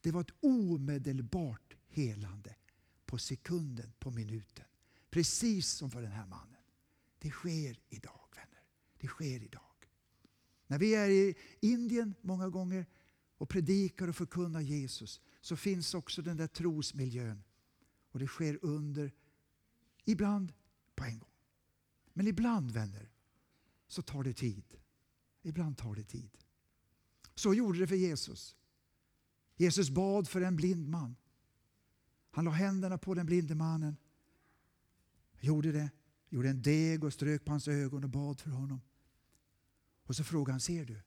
Det 0.01 0.11
var 0.11 0.21
ett 0.21 0.33
omedelbart 0.39 1.66
helande 1.97 2.55
på 3.05 3.17
sekunden, 3.17 3.93
på 3.99 4.11
minuten. 4.11 4.65
Precis 5.09 5.69
som 5.69 5.91
för 5.91 6.01
den 6.01 6.11
här 6.11 6.25
mannen. 6.25 6.61
Det 7.19 7.29
sker 7.29 7.79
idag, 7.89 8.29
vänner. 8.35 8.63
Det 8.97 9.07
sker 9.07 9.43
idag. 9.43 9.61
När 10.67 10.79
vi 10.79 10.95
är 10.95 11.09
i 11.09 11.35
Indien 11.59 12.15
många 12.21 12.49
gånger 12.49 12.85
och 13.37 13.49
predikar 13.49 14.07
och 14.07 14.15
förkunnar 14.15 14.61
Jesus 14.61 15.21
så 15.41 15.55
finns 15.55 15.93
också 15.93 16.21
den 16.21 16.37
där 16.37 16.47
trosmiljön. 16.47 17.43
Och 18.11 18.19
det 18.19 18.27
sker 18.27 18.59
under, 18.61 19.13
ibland 20.05 20.53
på 20.95 21.03
en 21.03 21.19
gång. 21.19 21.29
Men 22.13 22.27
ibland, 22.27 22.71
vänner, 22.71 23.11
så 23.87 24.01
tar 24.01 24.23
det 24.23 24.33
tid. 24.33 24.77
Ibland 25.41 25.77
tar 25.77 25.95
det 25.95 26.03
tid. 26.03 26.37
Så 27.35 27.53
gjorde 27.53 27.79
det 27.79 27.87
för 27.87 27.95
Jesus. 27.95 28.55
Jesus 29.55 29.89
bad 29.89 30.27
för 30.27 30.41
en 30.41 30.55
blind 30.55 30.89
man. 30.89 31.15
Han 32.31 32.45
la 32.45 32.51
händerna 32.51 32.97
på 32.97 33.13
den 33.13 33.25
blinde 33.25 33.55
mannen. 33.55 33.97
Gjorde 35.39 35.71
det. 35.71 35.89
Gjorde 36.29 36.49
en 36.49 36.61
deg 36.61 37.03
och 37.03 37.13
strök 37.13 37.45
på 37.45 37.51
hans 37.51 37.67
ögon 37.67 38.03
och 38.03 38.09
bad 38.09 38.39
för 38.39 38.49
honom. 38.49 38.81
Och 40.03 40.15
så 40.15 40.23
frågade 40.23 40.53
han, 40.53 40.59
ser 40.59 40.85
du? 40.85 41.01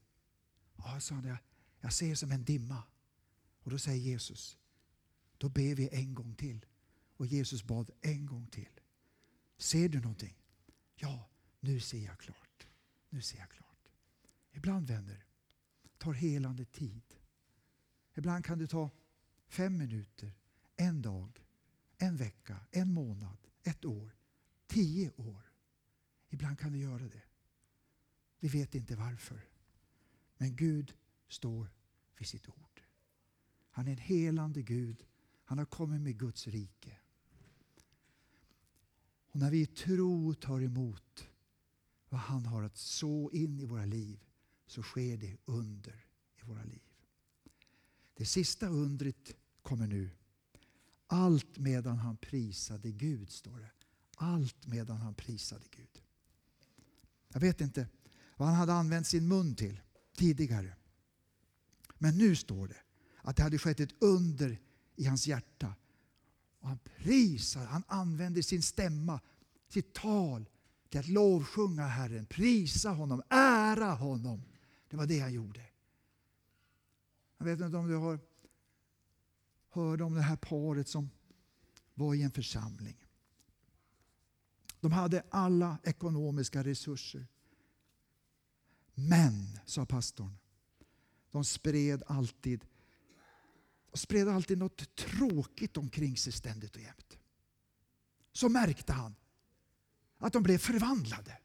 Ja, 0.77 1.01
sa 1.01 1.15
han, 1.15 1.37
jag 1.81 1.93
ser 1.93 2.15
som 2.15 2.33
en 2.33 2.45
dimma. 2.45 2.83
Och 3.63 3.71
då 3.71 3.79
säger 3.79 3.99
Jesus, 3.99 4.59
då 5.39 5.49
ber 5.49 5.75
vi 5.75 5.89
en 5.93 6.15
gång 6.15 6.35
till. 6.35 6.67
Och 7.17 7.27
Jesus 7.27 7.65
bad 7.65 7.91
en 8.01 8.27
gång 8.27 8.47
till. 8.47 8.81
Ser 9.57 9.89
du 9.89 10.01
någonting? 10.01 10.37
Ja, 10.95 11.31
nu 11.61 11.81
ser 11.81 12.05
jag 12.05 12.19
klart. 12.19 12.67
Nu 13.09 13.23
ser 13.23 13.39
jag 13.39 13.51
klart. 13.51 13.89
Ibland, 14.53 14.87
vänner, 14.87 15.25
tar 15.99 16.13
helande 16.13 16.65
tid. 16.65 17.03
Ibland 18.15 18.45
kan 18.45 18.59
det 18.59 18.67
ta 18.67 18.91
fem 19.47 19.79
minuter, 19.79 20.33
en 20.81 21.03
dag, 21.03 21.45
en 21.99 22.17
vecka, 22.17 22.57
en 22.71 22.93
månad, 22.93 23.39
ett 23.63 23.85
år, 23.85 24.17
tio 24.67 25.11
år. 25.11 25.53
Ibland 26.29 26.59
kan 26.59 26.73
det 26.73 26.79
göra 26.79 27.09
det. 27.09 27.23
Vi 28.39 28.49
vet 28.49 28.75
inte 28.75 28.97
varför. 28.97 29.49
Men 30.37 30.57
Gud 30.57 30.95
står 31.29 31.69
vid 32.19 32.29
sitt 32.29 32.49
ord. 32.49 32.83
Han 33.71 33.87
är 33.87 33.93
en 33.93 33.99
helande 33.99 34.63
Gud. 34.63 35.05
Han 35.45 35.59
har 35.59 35.65
kommit 35.65 36.01
med 36.01 36.19
Guds 36.19 36.47
rike. 36.47 36.99
Och 39.31 39.39
när 39.39 39.51
vi 39.51 39.61
i 39.61 39.67
tro 39.67 40.35
tar 40.35 40.61
emot 40.61 41.29
vad 42.09 42.21
han 42.21 42.47
har 42.47 42.63
att 42.63 42.77
så 42.77 43.31
in 43.31 43.61
i 43.61 43.65
våra 43.65 43.85
liv 43.85 44.25
så 44.67 44.83
sker 44.83 45.17
det 45.17 45.37
under 45.45 46.07
i 46.37 46.43
våra 46.43 46.65
liv. 46.65 46.83
Det 48.15 48.27
sista 48.27 48.69
undret 48.69 49.37
kommer 49.63 49.87
nu. 49.87 50.11
Allt 51.13 51.59
medan 51.59 51.99
han 51.99 52.17
prisade 52.17 52.91
Gud, 52.91 53.31
står 53.31 53.59
det. 53.59 53.71
Allt 54.17 54.67
medan 54.67 54.97
han 54.97 55.15
prisade 55.15 55.65
Gud. 55.71 56.03
Jag 57.29 57.41
vet 57.41 57.61
inte 57.61 57.89
vad 58.37 58.49
han 58.49 58.57
hade 58.57 58.73
använt 58.73 59.07
sin 59.07 59.29
mun 59.29 59.55
till 59.55 59.81
tidigare. 60.17 60.77
Men 61.99 62.19
nu 62.19 62.37
står 62.37 62.69
det 62.69 62.77
att 63.17 63.37
det 63.37 63.43
hade 63.43 63.59
skett 63.59 63.81
ett 63.81 64.03
under 64.03 64.61
i 64.97 65.05
hans 65.05 65.27
hjärta. 65.27 65.75
Och 66.61 66.69
han 66.69 66.79
prisar, 66.79 67.65
han 67.65 67.85
använde 67.87 68.43
sin 68.43 68.63
stämma, 68.63 69.21
sitt 69.69 69.95
tal 69.95 70.49
till 70.89 71.01
att 71.01 71.09
lovsjunga 71.09 71.87
Herren, 71.87 72.27
prisa 72.27 72.91
honom, 72.91 73.23
ära 73.29 73.91
honom. 73.91 74.43
Det 74.89 74.97
var 74.97 75.07
det 75.07 75.21
han 75.21 75.33
gjorde. 75.33 75.67
Jag 77.39 77.45
vet 77.45 77.61
inte 77.61 77.77
om 77.77 77.89
du 77.89 77.97
har 77.97 78.19
Hörde 79.71 80.05
om 80.05 80.15
det 80.15 80.23
här 80.23 80.37
paret 80.37 80.89
som 80.89 81.11
var 81.95 82.15
i 82.15 82.23
en 82.23 82.31
församling. 82.31 83.07
De 84.81 84.93
hade 84.93 85.23
alla 85.31 85.79
ekonomiska 85.83 86.65
resurser. 86.65 87.27
Men, 88.95 89.59
sa 89.67 89.87
pastorn, 89.87 90.37
de 91.31 91.45
spred 91.45 92.03
alltid, 92.07 92.65
de 93.91 93.99
spred 93.99 94.29
alltid 94.29 94.59
något 94.59 94.95
tråkigt 94.97 95.77
omkring 95.77 96.17
sig 96.17 96.33
ständigt 96.33 96.77
och 96.77 96.83
jämt. 96.83 97.19
Så 98.33 98.49
märkte 98.49 98.93
han 98.93 99.15
att 100.19 100.33
de 100.33 100.43
blev 100.43 100.59
förvandlade. 100.59 101.39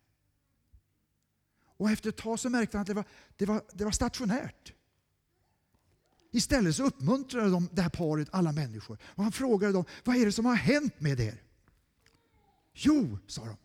Och 1.78 1.90
efter 1.90 2.10
ett 2.10 2.18
tag 2.18 2.40
så 2.40 2.50
märkte 2.50 2.78
han 2.78 2.82
att 2.82 2.88
det 2.88 2.94
var, 2.94 3.06
det 3.36 3.46
var, 3.46 3.66
det 3.74 3.84
var 3.84 3.92
stationärt. 3.92 4.74
Istället 6.36 6.76
så 6.76 6.84
uppmuntrade 6.84 7.50
de 7.50 7.70
det 7.72 7.82
här 7.82 7.90
paret, 7.90 8.28
alla 8.32 8.52
människor. 8.52 8.98
Och 9.04 9.24
han 9.24 9.32
frågade 9.32 9.74
dem, 9.74 9.86
vad 10.04 10.16
är 10.16 10.26
det 10.26 10.32
som 10.32 10.46
har 10.46 10.56
hänt 10.56 11.00
med 11.00 11.20
er? 11.20 11.42
Jo, 12.74 13.20
sa 13.28 13.46
de. 13.46 13.58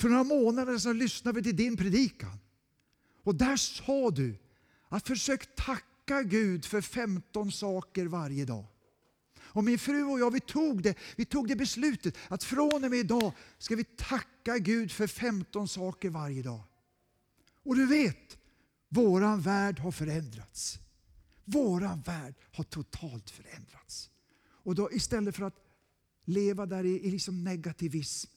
För 0.00 0.08
några 0.08 0.24
månader 0.24 0.78
sedan 0.78 0.98
lyssnade 0.98 1.36
vi 1.36 1.42
till 1.42 1.56
din 1.56 1.76
predikan. 1.76 2.38
Och 3.22 3.34
där 3.34 3.56
sa 3.56 4.10
du 4.10 4.38
att 4.88 5.06
försök 5.06 5.56
tacka 5.56 6.22
Gud 6.22 6.64
för 6.64 6.80
15 6.80 7.52
saker 7.52 8.06
varje 8.06 8.44
dag. 8.44 8.64
Och 9.40 9.64
min 9.64 9.78
fru 9.78 10.04
och 10.04 10.20
jag 10.20 10.30
vi 10.30 10.40
tog, 10.40 10.82
det, 10.82 10.94
vi 11.16 11.24
tog 11.24 11.48
det 11.48 11.56
beslutet 11.56 12.16
att 12.28 12.44
från 12.44 12.84
och 12.84 12.90
med 12.90 12.98
idag 12.98 13.32
ska 13.58 13.76
vi 13.76 13.84
tacka 13.84 14.58
Gud 14.58 14.92
för 14.92 15.06
15 15.06 15.68
saker 15.68 16.10
varje 16.10 16.42
dag. 16.42 16.60
Och 17.62 17.76
du 17.76 17.86
vet, 17.86 18.38
våran 18.88 19.40
värld 19.40 19.78
har 19.78 19.92
förändrats. 19.92 20.80
Våran 21.44 22.00
värld 22.00 22.34
har 22.52 22.64
totalt 22.64 23.30
förändrats. 23.30 24.10
Och 24.46 24.74
då 24.74 24.92
istället 24.92 25.36
för 25.36 25.44
att 25.44 25.60
leva 26.24 26.66
där 26.66 26.84
i, 26.84 27.06
i 27.06 27.10
liksom 27.10 27.44
negativism 27.44 28.30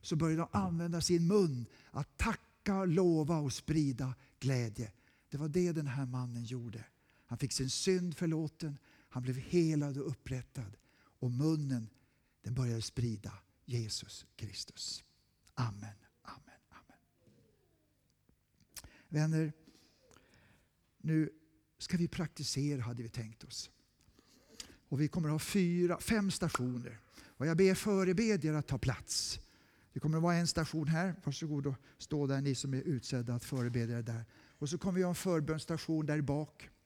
så 0.00 0.16
började 0.16 0.42
de 0.42 0.58
använda 0.58 1.00
sin 1.00 1.26
mun 1.26 1.66
att 1.90 2.16
tacka, 2.16 2.84
lova 2.84 3.38
och 3.38 3.52
sprida 3.52 4.14
glädje. 4.40 4.92
Det 5.28 5.36
var 5.38 5.48
det 5.48 5.72
den 5.72 5.86
här 5.86 6.06
mannen 6.06 6.44
gjorde. 6.44 6.84
Han 7.26 7.38
fick 7.38 7.52
sin 7.52 7.70
synd 7.70 8.16
förlåten, 8.16 8.78
han 9.08 9.22
blev 9.22 9.36
helad 9.36 9.98
och 9.98 10.10
upprättad. 10.10 10.76
Och 10.96 11.30
munnen 11.30 11.88
den 12.42 12.54
började 12.54 12.82
sprida 12.82 13.32
Jesus 13.64 14.26
Kristus. 14.36 15.04
Amen, 15.54 15.96
amen, 16.22 16.60
amen. 16.68 16.98
Vänner, 19.08 19.52
nu 20.98 21.30
ska 21.78 21.96
vi 21.96 22.08
praktisera 22.08 22.82
hade 22.82 23.02
vi 23.02 23.08
tänkt 23.08 23.44
oss. 23.44 23.70
Och 24.88 25.00
vi 25.00 25.08
kommer 25.08 25.28
att 25.28 25.32
ha 25.32 25.38
fyra, 25.38 26.00
fem 26.00 26.30
stationer. 26.30 26.98
Och 27.22 27.46
jag 27.46 27.56
ber 27.56 27.74
förebedjare 27.74 28.58
att 28.58 28.66
ta 28.66 28.78
plats. 28.78 29.40
Det 29.92 30.00
kommer 30.00 30.16
att 30.16 30.22
vara 30.22 30.34
en 30.34 30.46
station 30.46 30.88
här. 30.88 31.14
Varsågod 31.24 31.66
och 31.66 31.74
stå 31.98 32.26
där 32.26 32.40
ni 32.40 32.54
som 32.54 32.74
är 32.74 32.80
utsedda 32.80 33.34
att 33.34 33.44
förebedja 33.44 34.02
där. 34.02 34.24
Och 34.58 34.68
så 34.68 34.78
kommer 34.78 34.98
vi 34.98 35.02
ha 35.02 35.08
en 35.08 35.14
förbönsstation 35.14 36.06
där 36.06 36.20
bak. 36.20 36.70